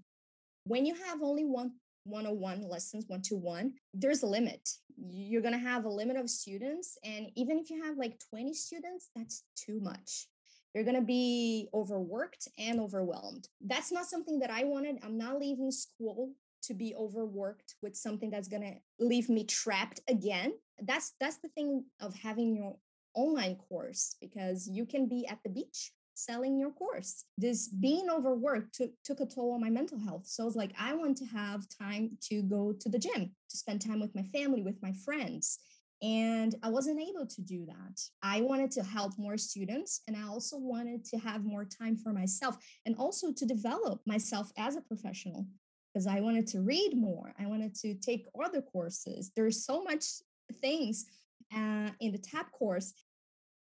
[0.64, 1.72] When you have only one
[2.04, 4.70] one-on-one lessons, one-to-one, there's a limit.
[4.96, 9.10] You're gonna have a limit of students, and even if you have like 20 students,
[9.14, 10.28] that's too much.
[10.74, 13.48] You're gonna be overworked and overwhelmed.
[13.60, 14.96] That's not something that I wanted.
[15.04, 16.30] I'm not leaving school
[16.66, 20.52] to be overworked with something that's gonna leave me trapped again.
[20.80, 22.76] That's that's the thing of having your
[23.14, 27.24] online course because you can be at the beach selling your course.
[27.36, 30.26] This being overworked took, took a toll on my mental health.
[30.26, 33.56] So I was like, I want to have time to go to the gym, to
[33.56, 35.58] spend time with my family, with my friends.
[36.02, 38.00] And I wasn't able to do that.
[38.22, 42.12] I wanted to help more students, and I also wanted to have more time for
[42.12, 45.46] myself and also to develop myself as a professional
[45.94, 47.32] because I wanted to read more.
[47.38, 49.30] I wanted to take other courses.
[49.36, 50.04] There's so much
[50.60, 51.06] things
[51.54, 52.92] uh, in the TAP course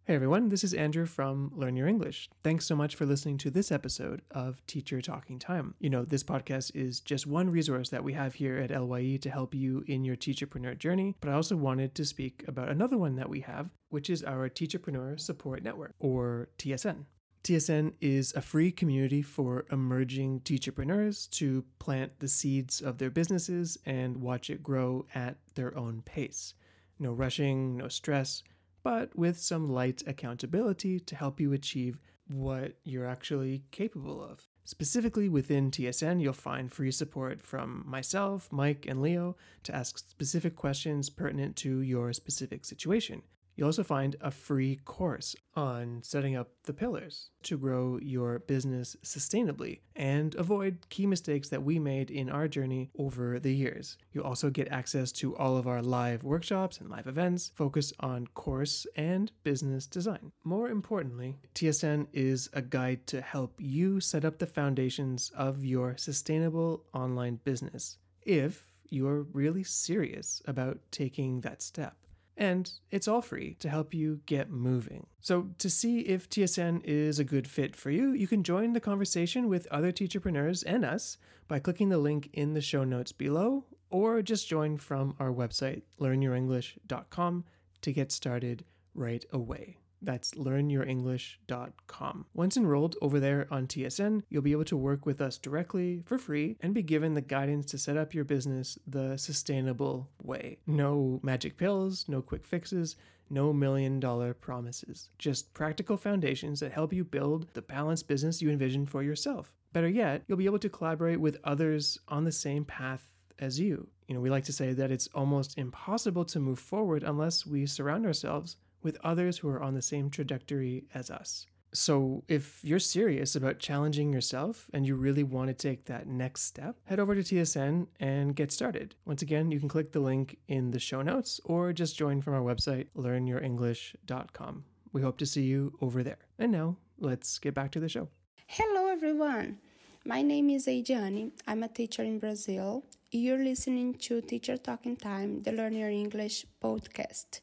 [0.05, 2.27] Hey everyone, this is Andrew from Learn Your English.
[2.43, 5.75] Thanks so much for listening to this episode of Teacher Talking Time.
[5.79, 9.29] You know, this podcast is just one resource that we have here at LYE to
[9.29, 13.15] help you in your teacherpreneur journey, but I also wanted to speak about another one
[13.17, 17.05] that we have, which is our Teacherpreneur Support Network, or TSN.
[17.43, 23.79] TSN is a free community for emerging teacherpreneurs to plant the seeds of their businesses
[23.83, 26.53] and watch it grow at their own pace.
[26.99, 28.43] No rushing, no stress,
[28.83, 34.47] but with some light accountability to help you achieve what you're actually capable of.
[34.63, 40.55] Specifically within TSN, you'll find free support from myself, Mike, and Leo to ask specific
[40.55, 43.23] questions pertinent to your specific situation.
[43.61, 48.95] You'll also find a free course on setting up the pillars to grow your business
[49.03, 53.99] sustainably and avoid key mistakes that we made in our journey over the years.
[54.13, 58.25] You'll also get access to all of our live workshops and live events focused on
[58.33, 60.31] course and business design.
[60.43, 65.97] More importantly, TSN is a guide to help you set up the foundations of your
[65.97, 71.95] sustainable online business if you're really serious about taking that step
[72.41, 75.05] and it's all free to help you get moving.
[75.19, 78.79] So, to see if TSN is a good fit for you, you can join the
[78.79, 83.65] conversation with other teacherpreneurs and us by clicking the link in the show notes below,
[83.91, 87.45] or just join from our website, learnyourenglish.com,
[87.81, 89.77] to get started right away.
[90.01, 92.25] That's learnyourenglish.com.
[92.33, 96.17] Once enrolled over there on TSN, you'll be able to work with us directly for
[96.17, 100.57] free and be given the guidance to set up your business the sustainable way.
[100.65, 102.95] No magic pills, no quick fixes,
[103.29, 105.09] no million dollar promises.
[105.17, 109.53] Just practical foundations that help you build the balanced business you envision for yourself.
[109.71, 113.03] Better yet, you'll be able to collaborate with others on the same path
[113.39, 113.87] as you.
[114.07, 117.65] You know, we like to say that it's almost impossible to move forward unless we
[117.65, 121.47] surround ourselves with others who are on the same trajectory as us.
[121.73, 126.41] So, if you're serious about challenging yourself and you really want to take that next
[126.41, 128.95] step, head over to TSN and get started.
[129.05, 132.33] Once again, you can click the link in the show notes or just join from
[132.33, 134.65] our website, learnyourenglish.com.
[134.91, 136.17] We hope to see you over there.
[136.37, 138.09] And now, let's get back to the show.
[138.47, 139.59] Hello, everyone.
[140.03, 141.31] My name is Adriane.
[141.47, 142.83] I'm a teacher in Brazil.
[143.11, 147.39] You're listening to Teacher Talking Time, the Learn Your English podcast.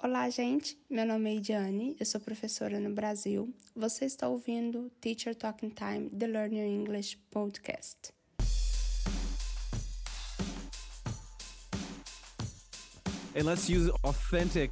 [0.00, 0.78] Olá, gente.
[0.88, 3.52] Meu nome é Ediane, eu sou professora no Brasil.
[3.74, 8.12] Você está ouvindo Teacher Talking Time, the Learn Your English podcast.
[13.34, 14.70] And let's use authentic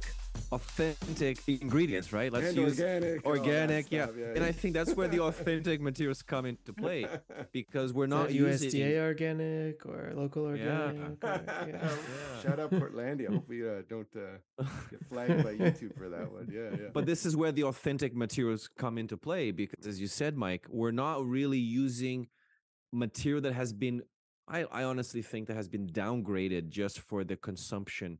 [0.51, 2.31] authentic ingredients, right?
[2.31, 4.03] Let's And use organic, and all that organic, yeah.
[4.05, 7.05] stuff, yeah, And I think that's where the authentic materials come into play
[7.51, 10.81] because we're not Not using USDA organic or local Yeah.
[10.87, 11.23] organic.
[11.23, 12.41] or- yeah.
[12.43, 13.29] Shout out Portlandia.
[13.29, 16.47] Hope we uh, don't uh, get flagged by YouTube for that one.
[16.51, 16.87] Yeah, yeah.
[16.93, 20.65] But this is where the authentic materials come into play because, as you said, Mike,
[20.69, 22.27] we're not really using
[22.93, 24.01] material that has been,
[24.47, 28.19] I, I honestly think, that has been downgraded just for the consumption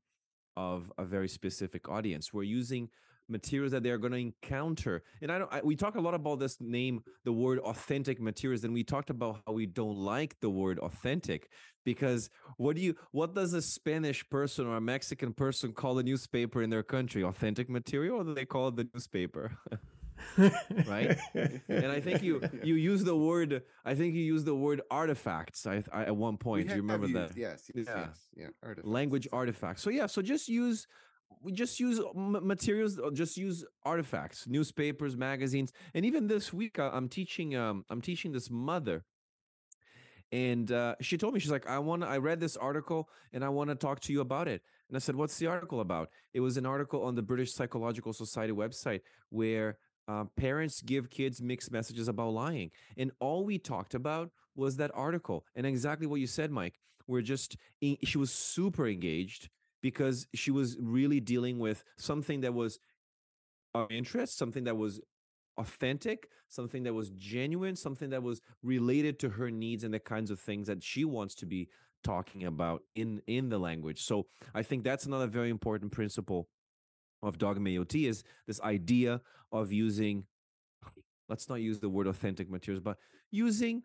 [0.58, 2.34] of a very specific audience.
[2.34, 2.90] We're using
[3.30, 5.04] materials that they're going to encounter.
[5.22, 8.64] And I don't, I, we talk a lot about this name, the word authentic materials,
[8.64, 11.50] and we talked about how we don't like the word authentic
[11.86, 16.04] because what do you, what does a Spanish person or a Mexican person call a
[16.04, 17.24] newspaper in their country?
[17.24, 19.52] Authentic material, or do they call it the newspaper?
[20.88, 21.18] right?
[21.68, 23.64] and I think you you use the word.
[23.86, 25.66] I think you use the word artifacts.
[25.66, 26.68] I, I at one point.
[26.68, 27.38] Do you remember used- that?
[27.38, 28.00] Yes, yes, Yeah.
[28.08, 28.28] yes.
[28.36, 28.90] Yeah, artifacts.
[28.90, 29.82] Language artifacts.
[29.84, 30.08] So yeah.
[30.08, 30.88] So just use.
[31.42, 33.00] We just use materials.
[33.14, 37.56] Just use artifacts, newspapers, magazines, and even this week I'm teaching.
[37.56, 39.06] Um, I'm teaching this mother,
[40.32, 42.04] and uh, she told me she's like, I want.
[42.04, 44.62] I read this article and I want to talk to you about it.
[44.90, 46.10] And I said, What's the article about?
[46.34, 49.78] It was an article on the British Psychological Society website where
[50.08, 52.72] uh, parents give kids mixed messages about lying.
[52.98, 56.76] And all we talked about was that article and exactly what you said, Mike.
[57.08, 59.50] We're just, en- she was super engaged
[59.82, 62.80] because she was really dealing with something that was
[63.74, 65.00] of interest, something that was
[65.58, 70.32] authentic, something that was genuine, something that was related to her needs and the kinds
[70.32, 71.70] of things that she wants to be
[72.04, 74.04] talking about in in the language.
[74.04, 76.48] So I think that's another very important principle
[77.24, 80.26] of Dogme ELT is this idea of using
[81.30, 82.98] let's not use the word authentic materials, but
[83.32, 83.76] using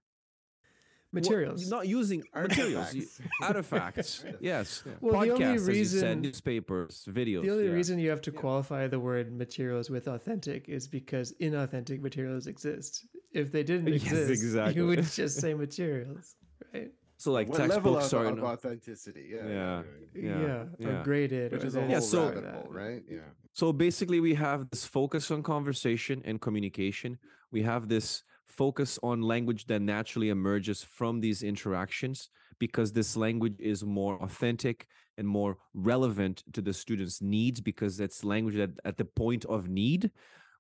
[1.10, 1.68] what- Materials.
[1.68, 3.20] not using materials, Artifacts.
[3.42, 4.24] artifacts.
[4.40, 4.92] yes, Yeah.
[5.00, 7.42] Well, the only podcasts, as you said, reason- newspapers, videos.
[7.42, 7.72] The only yeah.
[7.72, 8.40] reason you have to Yeah.
[8.40, 13.06] qualify the word materials with authentic is because inauthentic materials exist.
[13.32, 14.74] If they didn't Yes, exist, exactly.
[14.80, 16.36] you would just say materials,
[16.72, 16.92] right?
[17.22, 19.26] So like what level textbooks of, are of no- authenticity?
[19.34, 19.82] Yeah, Yeah.
[20.14, 21.02] Yeah, Yeah, or yeah.
[21.04, 23.02] graded, Which is a whole Yeah, or so- rabbit hole, right?
[23.08, 23.28] Yeah.
[23.52, 27.18] So basically, we have this focus on conversation and communication.
[27.52, 33.56] We have this focus on language that naturally emerges from these interactions because this language
[33.60, 34.86] is more authentic
[35.18, 39.68] and more relevant to the student's needs because it's language that at the point of
[39.68, 40.10] need.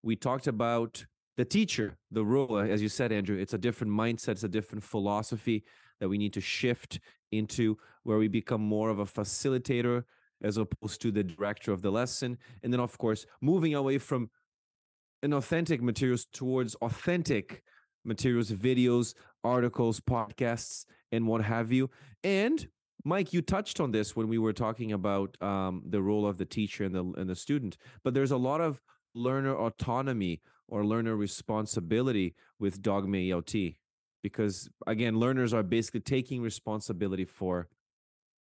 [0.02, 1.04] We talked about
[1.36, 4.84] the teacher, the role, as you said, Andrew, it's a different mindset, it's a different
[4.84, 5.64] philosophy
[6.02, 6.98] that we need to shift
[7.30, 10.02] into where we become more of a facilitator
[10.42, 12.36] as opposed to the director of the lesson.
[12.64, 14.28] And then, of course, moving away from
[15.24, 17.62] inauthentic materials towards authentic
[18.04, 21.88] materials, videos, articles, podcasts, and what have you.
[22.24, 22.66] And
[23.04, 26.44] Mike, you touched on this when we were talking about um, the role of the
[26.44, 27.76] teacher and the and the student.
[28.02, 28.82] But there's a lot of
[29.14, 33.76] learner autonomy or learner responsibility with Dogme ELT
[34.22, 37.68] because again, learners are basically taking responsibility for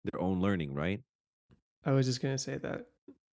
[0.05, 1.01] their own learning, right?
[1.85, 2.87] I was just gonna say that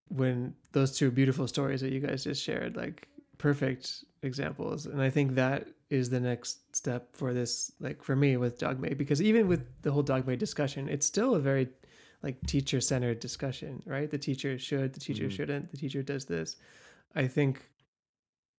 [0.07, 5.09] when those two beautiful stories that you guys just shared, like perfect examples, and I
[5.09, 9.47] think that is the next step for this, like for me with Dogme, because even
[9.47, 11.69] with the whole Dogme discussion, it's still a very
[12.21, 14.09] like teacher centered discussion, right?
[14.11, 15.31] The teacher should, the teacher Mhm.
[15.31, 16.57] shouldn't, the teacher does this.
[17.15, 17.69] I think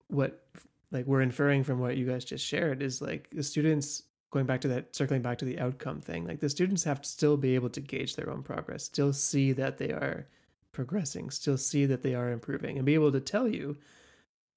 [0.08, 0.44] what
[0.92, 4.60] like we're inferring from what you guys just shared is like the students going back
[4.60, 7.54] to that circling back to the outcome thing like the students have to still be
[7.54, 10.26] able to gauge their own progress still see that they are
[10.72, 13.76] progressing still see that they are improving and be able to tell you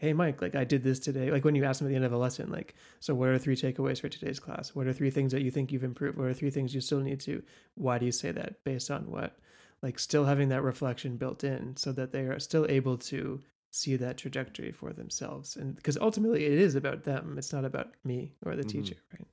[0.03, 1.31] hey mike like i did this today.
[1.31, 3.37] Like when you ask them at the end of a lesson like so what are
[3.37, 4.75] three takeaways for today's class?
[4.75, 6.17] What are three things that you think you've improved?
[6.17, 7.41] What are three things you still need to
[7.75, 9.37] why do you say that based on what?
[9.81, 13.39] Like still having that reflection built in so that they are still able to
[13.73, 17.95] see that trajectory for themselves and because ultimately it is about them it's not about
[18.05, 18.71] me or the Mhm.
[18.71, 19.27] teacher right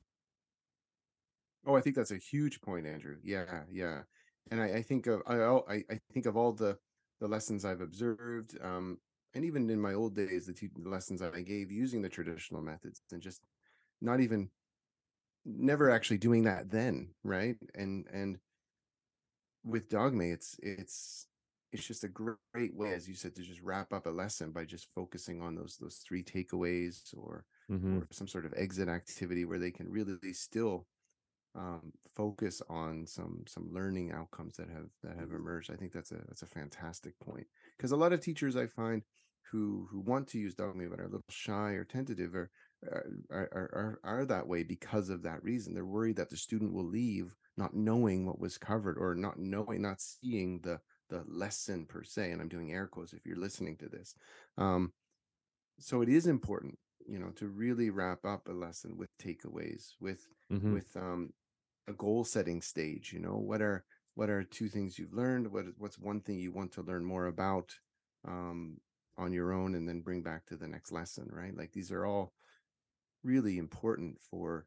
[1.66, 3.18] Oh, I think that's a huge point, Andrew.
[3.22, 4.04] Yeah, yeah.
[4.50, 6.78] And I, I think of I, I think of all the
[7.20, 8.58] the lessons I've observed.
[8.62, 9.00] Um,
[9.34, 12.62] and even in my old days, the, te- the lessons I gave using the traditional
[12.62, 13.46] methods and just
[14.00, 14.50] not even
[15.44, 17.56] never actually doing that then, right?
[17.74, 18.40] And and
[19.64, 21.26] with Dogme, it's it's
[21.72, 24.64] it's just a great way, as you said, to just wrap up a lesson by
[24.64, 28.02] just focusing on those those three takeaways or Mhm.
[28.02, 30.88] or some sort of exit activity where they can really still
[31.54, 35.70] um, focus on some some learning outcomes that have that have emerged.
[35.70, 39.02] I think that's a that's a fantastic point because a lot of teachers I find
[39.50, 42.50] who who want to use Dogme but are a little shy or tentative or
[42.84, 45.74] are, are are are that way because of that reason.
[45.74, 49.82] They're worried that the student will leave not knowing what was covered or not knowing,
[49.82, 50.80] not seeing the
[51.10, 52.32] the lesson per se.
[52.32, 54.14] And I'm doing air quotes if you're listening to this.
[54.58, 54.94] Um,
[55.78, 60.26] so it is important, you know, to really wrap up a lesson with takeaways, with
[60.50, 60.74] Mhm.
[60.74, 61.32] with um,
[61.88, 63.12] a goal setting stage.
[63.12, 63.84] You know, what are
[64.14, 65.48] what are two things you've learned?
[65.52, 67.74] What is what's one thing you want to learn more about
[68.24, 68.78] um,
[69.18, 71.56] on your own, and then bring back to the next lesson, right?
[71.56, 72.34] Like these are all
[73.22, 74.66] really important for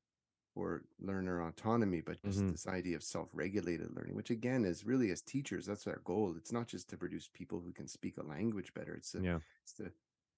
[0.54, 2.52] for learner autonomy, but just Mhm.
[2.52, 6.36] this idea of self-regulated learning, which again is really as teachers, that's our goal.
[6.38, 8.94] It's not just to produce people who can speak a language better.
[8.94, 9.40] It's to, Yeah.
[9.64, 9.92] it's to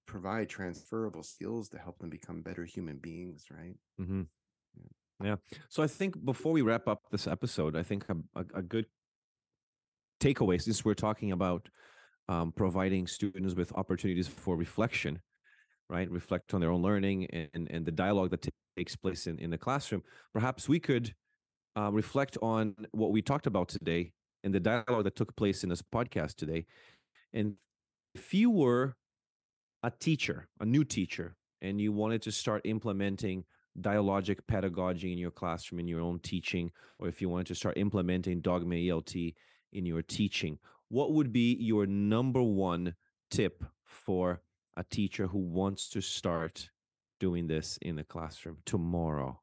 [0.06, 3.76] provide transferable skills to help them become better human beings, right?
[3.98, 4.22] hmm
[5.20, 5.36] Yeah.
[5.68, 8.86] So I think before we wrap up this episode, I think a, a, a good
[10.20, 11.68] takeaway, since we're talking about
[12.28, 15.20] um, providing students with opportunities for reflection,
[15.88, 16.10] right?
[16.10, 19.50] Reflect on their own learning and, and the dialogue that ta- takes place in, in
[19.50, 20.02] the classroom.
[20.32, 21.14] Perhaps we could
[21.76, 24.12] uh, reflect on what we talked about today
[24.44, 26.66] and the dialogue that took place in this podcast today.
[27.32, 27.54] And
[28.14, 28.96] if you were
[29.82, 33.44] a teacher, a new teacher, and you wanted to start implementing
[33.80, 37.76] dialogic pedagogy in your classroom, in your own teaching, or if you wanted to start
[37.76, 39.34] implementing Dogme ELT
[39.72, 40.58] in your teaching,
[40.88, 42.94] what would be your number one
[43.30, 44.40] tip for
[44.76, 46.70] a teacher who wants to start
[47.18, 49.40] doing this in the classroom tomorrow?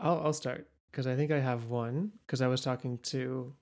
[0.00, 3.52] I'll I'll start because I think I have one because I was talking to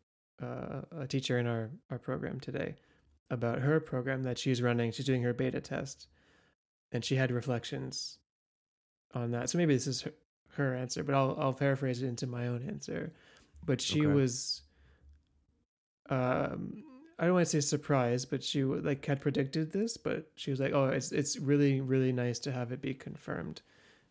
[0.43, 2.77] uh, a teacher in our our program today
[3.31, 4.93] about her program that she's running.
[4.93, 6.09] She's doing her beta test,
[6.93, 8.19] and she had reflections
[9.15, 9.49] on that.
[9.51, 10.13] So maybe this is her,
[10.53, 13.13] her answer, but I'll I'll paraphrase it into my own answer.
[13.65, 14.15] But she Okay.
[14.15, 14.63] was,
[16.11, 16.85] um,
[17.19, 20.61] I don't want to say surprised, but she like had predicted this, but she was
[20.61, 23.63] like, oh, it's it's really really nice to have it be confirmed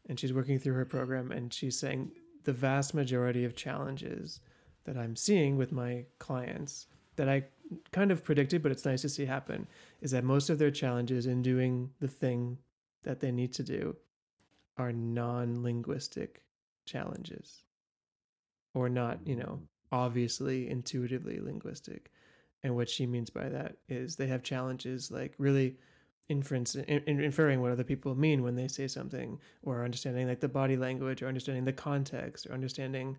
[0.08, 2.12] and she's working through her program and she's saying
[2.43, 4.39] the vast majority of challenges
[4.84, 7.45] that I'm seeing with my clients that I
[7.91, 9.68] kind of predicted, but it's nice to see happen,
[10.01, 12.58] is that most of their challenges in doing the thing
[13.03, 13.95] that they need to do
[14.78, 16.43] are non linguistic
[16.86, 17.64] challenges
[18.76, 19.60] or not, you know,
[19.91, 22.12] obviously intuitively linguistic.
[22.66, 25.76] And what she means by that is they have challenges like really
[26.30, 30.39] inference in, in, inferring what other people mean when they say something or understanding like
[30.39, 33.16] the body language or understanding the context or understanding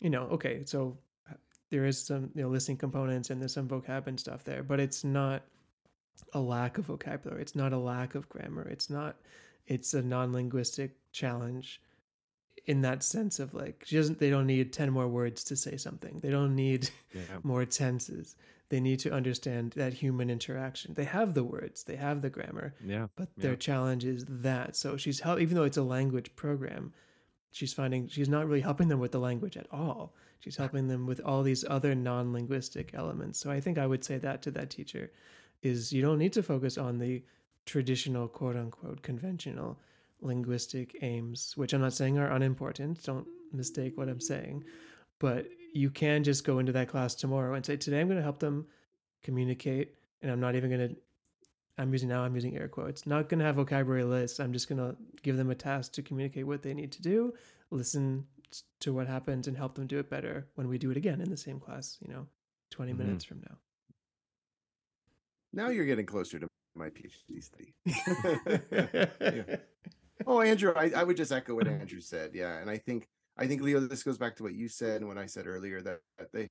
[0.00, 0.98] you know okay so
[1.30, 1.34] uh,
[1.70, 4.80] there is some you know listening components and there's some vocab and stuff there but
[4.80, 5.44] it's not
[6.34, 7.42] a lack of vocabulary.
[7.42, 8.66] It's not a lack of grammar.
[8.68, 9.16] It's not
[9.68, 11.80] it's a non-linguistic challenge
[12.66, 15.76] in that sense of like she doesn't they don't need 10 more words to say
[15.76, 16.20] something.
[16.22, 17.22] They don't need Yeah.
[17.42, 18.36] more tenses.
[18.68, 20.94] They need to understand that human interaction.
[20.94, 21.84] They have the words.
[21.84, 23.08] They have the grammar Yeah.
[23.16, 23.42] but Yeah.
[23.42, 24.76] their challenge is that.
[24.76, 26.92] So she's help even though it's a language program
[27.50, 30.14] she's finding she's not really helping them with the language at all.
[30.40, 33.38] She's helping them with all these other non-linguistic elements.
[33.40, 35.10] So i think i would say that to that teacher
[35.62, 37.22] is you don't need to focus on the
[37.66, 39.78] traditional quote unquote conventional
[40.22, 44.64] linguistic aims which i'm not saying are unimportant don't mistake what i'm saying
[45.18, 48.22] but you can just go into that class tomorrow and say today i'm going to
[48.22, 48.66] help them
[49.22, 50.96] communicate and i'm not even going to
[51.78, 54.68] i'm using now i'm using air quotes not going to have vocabulary lists i'm just
[54.68, 57.32] going to give them a task to communicate what they need to do
[57.70, 58.24] listen
[58.80, 61.30] to what happens and help them do it better when we do it again in
[61.30, 62.26] the same class you know
[62.70, 62.98] 20 Mhm.
[62.98, 63.56] minutes from now
[65.54, 67.74] Now you're getting closer to my PhD study.
[69.20, 69.56] Yeah.
[70.26, 72.30] Oh, Andrew, I, I would just echo what Andrew said.
[72.34, 75.08] Yeah, and I think I think Leo, this goes back to what you said and
[75.08, 76.48] what I said earlier that, that they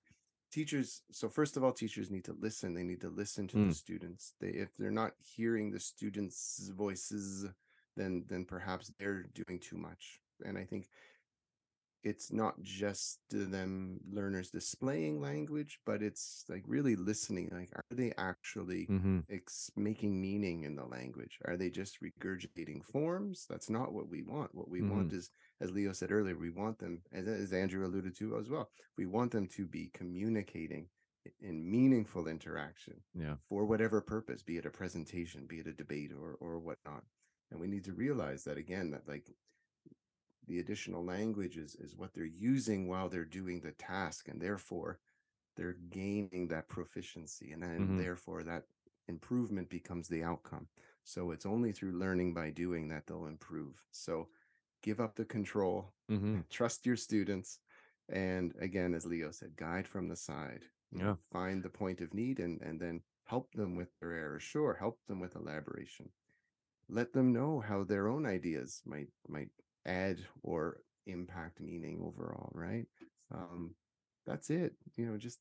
[0.51, 1.01] teachers.
[1.11, 2.73] So first of all, teachers need to listen.
[2.73, 3.75] They need to listen to the Mm.
[3.75, 4.33] students.
[4.39, 7.45] They if they're not hearing the students' voices,
[7.95, 10.21] then then perhaps they're doing too much.
[10.43, 10.87] And I think
[12.03, 17.49] it's not just them learners displaying language, but it's like really listening.
[17.51, 21.37] Like, are they actually hmm ex- making meaning in the language?
[21.45, 23.45] Are they just regurgitating forms?
[23.49, 24.53] That's not what we want.
[24.53, 25.29] What we want is,
[25.61, 29.05] as Leo said earlier, we want them, as, as Andrew alluded to as well, we
[29.05, 30.87] want them to be communicating
[31.39, 33.35] in meaningful interaction Yeah.
[33.47, 37.03] for whatever purpose, be it a presentation, be it a debate or or whatnot.
[37.51, 39.27] And we need to realize that again, that like
[40.47, 44.99] the additional language is, is what they're using while they're doing the task, and therefore
[45.55, 47.95] they're gaining that proficiency, and then Mhm.
[47.95, 48.65] therefore that
[49.07, 50.67] improvement becomes the outcome.
[51.03, 53.85] So it's only through learning by doing that they'll improve.
[53.91, 54.29] So
[54.83, 57.59] give up the control, hmm trust your students,
[58.09, 60.65] and again, as Leo said, guide from the side.
[60.91, 61.15] you know, Yeah.
[61.31, 64.43] find the point of need and and then help them with their errors.
[64.43, 66.11] Sure, help them with elaboration.
[66.89, 69.51] Let them know how their own ideas might might
[69.85, 72.85] add or impact meaning overall, right?
[73.33, 73.73] Um,
[74.25, 74.73] that's it.
[74.97, 75.39] You know, just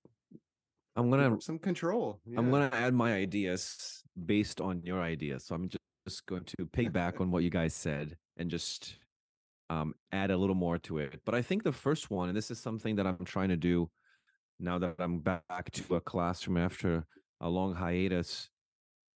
[0.96, 2.20] I'm gonna some control.
[2.36, 5.46] I'm gonna add my ideas based on your ideas.
[5.46, 8.96] So I'm just, just going to piggyback on what you guys said and just
[9.68, 11.20] um, add a little more to it.
[11.24, 13.90] But I think the first one, and this is something that I'm trying to do
[14.58, 17.06] now that I'm back to a classroom after
[17.40, 18.50] a long hiatus,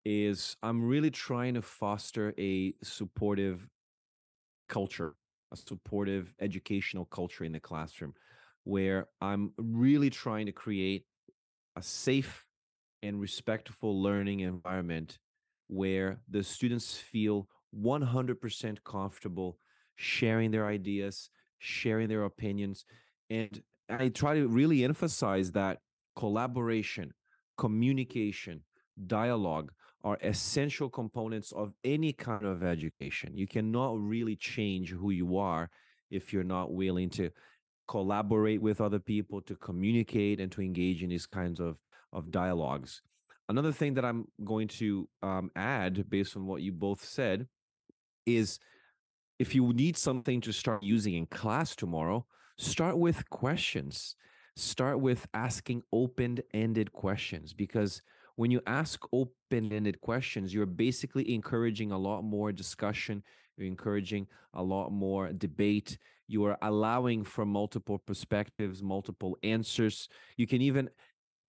[0.05, 3.67] is I'm really trying to foster a supportive
[4.67, 5.15] culture,
[5.51, 8.13] a supportive educational culture in the classroom,
[8.63, 11.05] where I'm really trying to create
[11.75, 12.45] a safe
[13.03, 15.19] and respectful learning environment
[15.67, 17.47] where the students feel
[17.77, 19.57] 100% comfortable
[19.95, 22.85] sharing their ideas, sharing their opinions.
[23.29, 25.79] And I try to really emphasize that
[26.15, 27.13] collaboration,
[27.57, 28.61] communication,
[29.07, 29.71] dialogue
[30.05, 33.35] are essential components of any kind of education.
[33.35, 35.71] You cannot really change who you are
[36.11, 37.31] if you're not willing to
[37.87, 41.77] collaborate with other people, to communicate, and to engage in these kinds of,
[42.13, 43.01] of dialogues.
[43.49, 47.47] Another thing that I'm going to um, add, based on what you both said,
[48.27, 48.59] is
[49.39, 52.27] if you need something to start using in class tomorrow,
[52.59, 54.15] start with questions.
[54.55, 58.01] Start with asking open ended questions because
[58.35, 63.23] when you ask open ended questions, you're basically encouraging a lot more discussion,
[63.57, 70.09] you're encouraging a lot more debate, you are allowing for multiple perspectives, multiple answers.
[70.37, 70.89] You can even,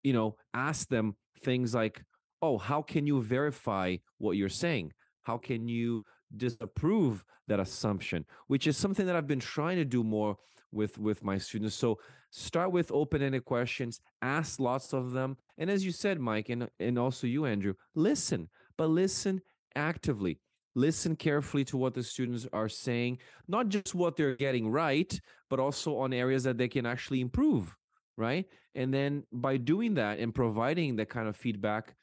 [0.02, 2.02] you know, ask them things like,
[2.42, 4.92] oh, how can you verify what you're saying?
[5.22, 6.04] How can you
[6.36, 8.24] disapprove that assumption?
[8.46, 10.36] Which is something that I've been trying to do more
[10.72, 11.74] with with my students.
[11.74, 11.98] So
[12.36, 15.36] start with open-ended questions, ask lots of them.
[15.58, 19.40] And as you said, Mike, and, and also you, Andrew, listen, but listen
[19.74, 20.40] actively.
[20.74, 23.18] Listen carefully to what the students are saying,
[23.48, 25.18] not just what they're getting right,
[25.48, 27.74] but also on areas that they can actually improve,
[28.18, 28.44] right?
[28.74, 31.94] And then by doing that and providing that kind of feedback,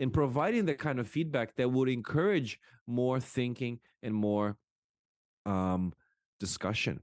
[0.00, 4.56] and providing the kind of feedback that would encourage more thinking and more
[5.46, 5.92] um,
[6.40, 7.00] discussion.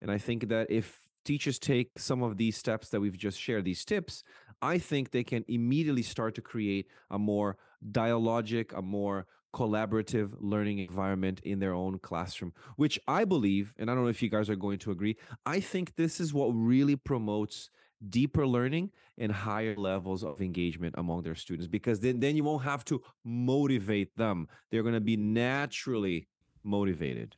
[0.00, 3.64] And I think that if teachers take some of these steps that we've just shared,
[3.64, 4.24] these tips,
[4.60, 7.56] I think they can immediately start to create a more
[7.90, 13.94] dialogic, a more collaborative learning environment in their own classroom, which I believe, and I
[13.94, 16.96] don't know if you guys are going to agree, I think this is what really
[16.96, 17.70] promotes
[18.08, 22.64] deeper learning and higher levels of engagement among their students because then, then you won't
[22.64, 24.48] have to motivate them.
[24.70, 26.28] They're going to be naturally
[26.64, 27.36] motivated.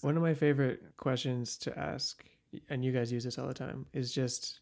[0.00, 2.24] One of my favorite questions to ask,
[2.68, 4.60] and you guys use this all the time, is just,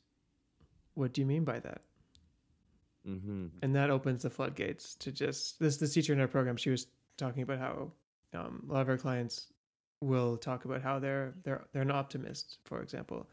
[0.95, 1.83] what do you mean by that?
[3.09, 3.47] Mm-hmm.
[3.63, 5.79] And that opens the floodgates to just this.
[5.79, 6.87] This teacher in our program, she was
[7.17, 7.93] talking about how
[8.35, 9.47] um, a lot of our clients
[10.03, 13.27] will talk about how they're they're they're an optimist, for example,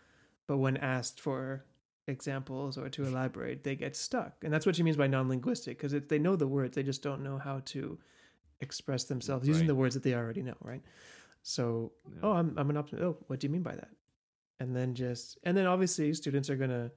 [0.47, 1.65] but when asked for
[2.07, 5.91] examples or to elaborate, they get stuck, and that's what she means by non-linguistic because
[6.07, 7.99] they know the words, they just don't know how to
[8.61, 10.81] express themselves using the words that they already know, right?
[11.43, 12.19] So, Yeah.
[12.23, 13.03] oh, I'm I'm an optimist.
[13.03, 13.89] Oh, what do you mean by that?
[14.59, 16.91] And then just and then obviously students are gonna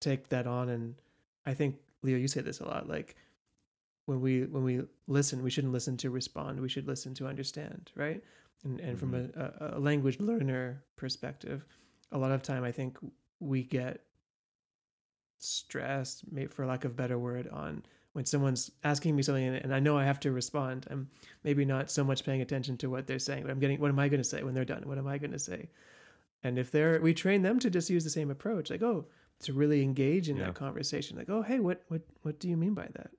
[0.00, 0.94] take that on, and
[1.46, 3.16] I think Leo, you say this a lot, like
[4.06, 6.60] when we when we listen, we shouldn't listen to respond.
[6.60, 8.22] We should listen to understand, right?
[8.64, 9.64] And and from a, mm-hmm.
[9.64, 11.64] a, a language learner perspective,
[12.12, 12.98] a lot of time I think
[13.40, 14.02] we get
[15.38, 19.56] stressed, may- for lack of a better word, on when someone's asking me something and,
[19.56, 20.86] and I know I have to respond.
[20.90, 21.08] I'm
[21.44, 23.98] maybe not so much paying attention to what they're saying, but I'm getting what am
[23.98, 24.82] I going to say when they're done?
[24.86, 25.68] What am I going to say?
[26.42, 29.06] And if they're we train them to just use the same approach, like oh,
[29.40, 30.46] to really engage in Yeah.
[30.46, 33.10] that conversation, like oh hey, what what what do you mean by that?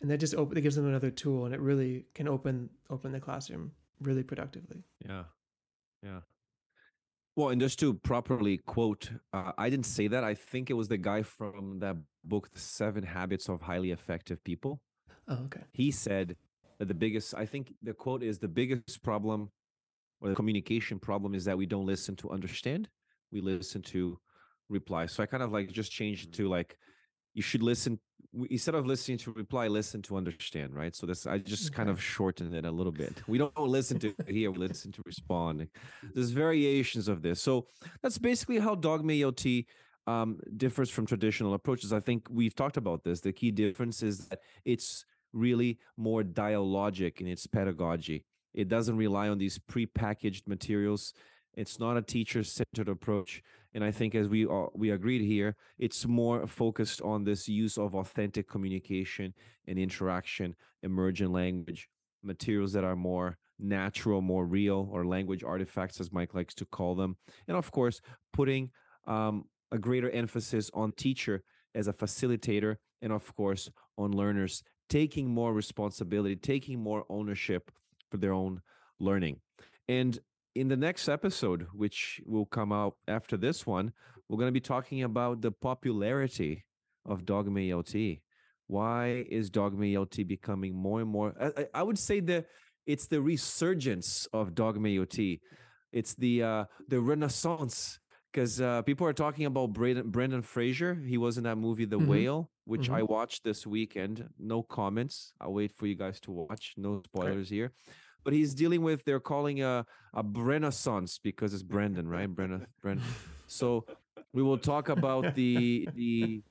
[0.00, 3.12] And that just open, it gives them another tool, and it really can open open
[3.12, 4.82] the classroom really productively.
[5.06, 5.24] Yeah.
[6.02, 6.20] Yeah.
[7.36, 10.22] Well, and just to properly quote, uh, I didn't say that.
[10.22, 14.44] I think it was the guy from that book, The Seven Habits of Highly Effective
[14.44, 14.82] People.
[15.28, 15.62] Oh, okay.
[15.72, 16.36] He said
[16.78, 19.50] that the biggest, I think the quote is the biggest problem
[20.22, 22.88] or the communication problem is that we don't listen to understand,
[23.32, 24.18] we listen to
[24.68, 25.06] reply.
[25.06, 26.78] So I kind of like just changed it to like,
[27.34, 27.98] you should listen
[28.48, 30.94] instead of listening to reply, listen to understand, right?
[30.94, 33.22] So this I just kind of shortened it a little bit.
[33.26, 35.66] We don't listen to hear, we listen to respond.
[36.14, 37.42] There's variations of this.
[37.42, 37.66] So
[38.00, 39.66] that's basically how Dogme ELT
[40.06, 41.92] um, differs from traditional approaches.
[41.92, 43.20] I think we've talked about this.
[43.20, 48.24] The key difference is that it's really more dialogic in its pedagogy.
[48.54, 51.14] It doesn't rely on these pre-packaged materials.
[51.54, 53.42] It's not a teacher-centered approach.
[53.74, 57.78] And I think, as we all, we agreed here, it's more focused on this use
[57.78, 59.34] of authentic communication
[59.66, 61.88] and interaction, emergent language,
[62.22, 66.94] materials that are more natural, more real, or language artifacts, as Mike likes to call
[66.94, 67.16] them,
[67.48, 68.00] and of course,
[68.32, 68.70] putting
[69.06, 71.42] um, a greater emphasis on teacher
[71.74, 77.70] as a facilitator, and of course, on learners taking more responsibility, taking more ownership
[78.12, 78.60] for their own
[79.00, 79.40] learning.
[79.88, 80.18] And
[80.54, 83.92] in the next episode, which will come out after this one,
[84.28, 86.64] we're going to be talking about the popularity
[87.06, 88.20] of Dogme ELT.
[88.68, 91.34] Why is Dogme ELT becoming more and more?
[91.40, 92.46] I, I- would say that
[92.86, 95.40] it's the resurgence of Dogme ELT.
[95.92, 97.98] It's the uh, the renaissance
[98.32, 100.94] because uh, people are talking about Brandon, Brendan Fraser.
[101.06, 102.06] He was in that movie The Mhm.
[102.06, 104.26] Whale, which I watched this weekend.
[104.38, 105.32] No comments.
[105.40, 106.72] I'll wait for you guys to watch.
[106.78, 107.72] No spoilers here.
[108.24, 112.28] But he's dealing with they're calling a a renaissance because it's Brendan, right?
[112.28, 113.06] Brendan, Brendan.
[113.46, 113.84] So
[114.32, 116.42] we will talk about the the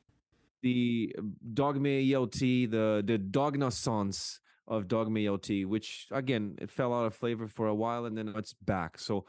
[0.61, 7.05] the um, Dogme ELT, the the Dognaissance of Dogme ELT, which again it fell out
[7.05, 8.97] of flavor for a while and then it's back.
[8.99, 9.25] So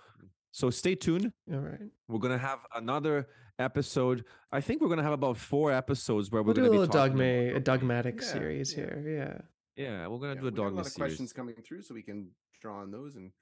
[0.50, 1.32] so stay tuned.
[1.52, 1.80] All right.
[2.08, 3.28] We're gonna have another
[3.58, 4.24] episode.
[4.50, 6.92] I think we're gonna have about four episodes where We'll we're do a gonna little
[6.92, 7.24] dogma,
[7.56, 8.76] a dogmatic Yeah, series yeah.
[8.78, 9.04] here.
[9.06, 9.38] Yeah,
[9.76, 10.96] we're gonna Yeah, do a we got a dogma lot of series.
[11.10, 13.32] questions coming through, so we can draw on those and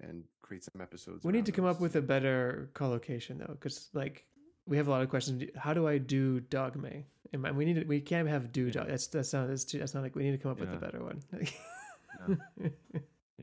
[0.00, 1.24] and create some episodes.
[1.24, 4.26] We need around to come up with a better collocation though, because like
[4.66, 5.44] we have a lot of questions.
[5.56, 6.90] How do I do dogma?
[7.32, 8.88] And we need to, we can't have do dog.
[8.88, 10.76] That's that's not that's, too, that's not like we need to come up with a
[10.76, 11.22] better one.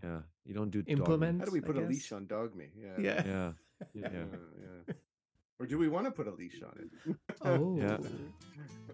[0.04, 0.84] Yeah, you don't do.
[0.88, 1.40] Implement.
[1.40, 1.90] How do we put a guess.
[1.90, 2.64] leash on Dogme?
[2.76, 3.00] Yeah.
[3.00, 3.24] yeah.
[3.26, 3.52] Yeah,
[3.94, 4.08] Yeah.
[4.08, 4.94] Uh, yeah, yeah.
[5.64, 7.16] Or do we want to put a leash on it?
[7.42, 7.78] Oh.
[7.78, 7.98] Yeah.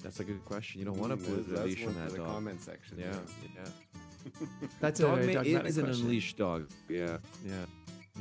[0.03, 0.79] that's a good question.
[0.79, 2.27] You don't want to put that's- a leash on one for that the dog.
[2.27, 2.99] comment section.
[2.99, 3.15] Yeah,
[3.55, 4.47] yeah.
[4.79, 6.69] That's a very Dogma dogmatic is an unleashed dog.
[6.89, 7.53] Yeah, yeah,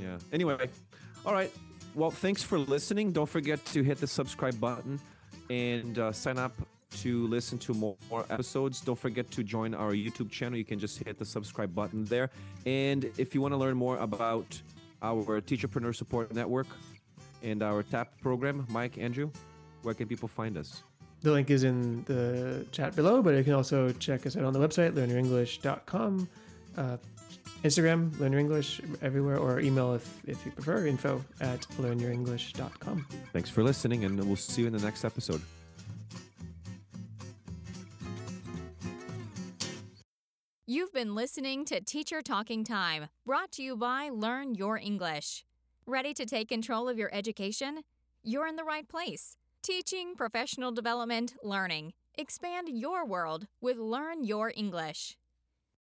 [0.00, 0.16] yeah.
[0.32, 0.70] Anyway,
[1.26, 1.52] all right.
[1.94, 3.12] Well, thanks for listening.
[3.12, 5.00] Don't forget to hit the subscribe button
[5.50, 6.54] and uh, sign up
[7.02, 8.80] to listen to more, more episodes.
[8.80, 10.56] Don't forget to join our YouTube channel.
[10.56, 12.30] You can just hit the subscribe button there.
[12.64, 14.58] And if you want to learn more about
[15.02, 16.68] our Teacherpreneur Support Network
[17.42, 19.30] and our TAP program, Mike, Andrew,
[19.82, 20.82] where can people find us?
[21.22, 24.52] The link is in the chat below, but you can also check us out on
[24.52, 26.28] the website, learnyourenglish.com,
[26.76, 26.96] uh,
[27.64, 33.06] Instagram, Learn Your English, everywhere, or email if, if you prefer, info at learnyourenglish.com.
[33.32, 35.42] Thanks for listening, and we'll see you in the next episode.
[40.70, 45.44] You've been listening to Teacher Talking Time, brought to you by Learn Your English.
[45.90, 47.80] Ready to take control of your education?
[48.22, 49.38] You're in the right place.
[49.62, 51.94] Teaching, professional development, learning.
[52.18, 55.16] Expand your world with Learn Your English.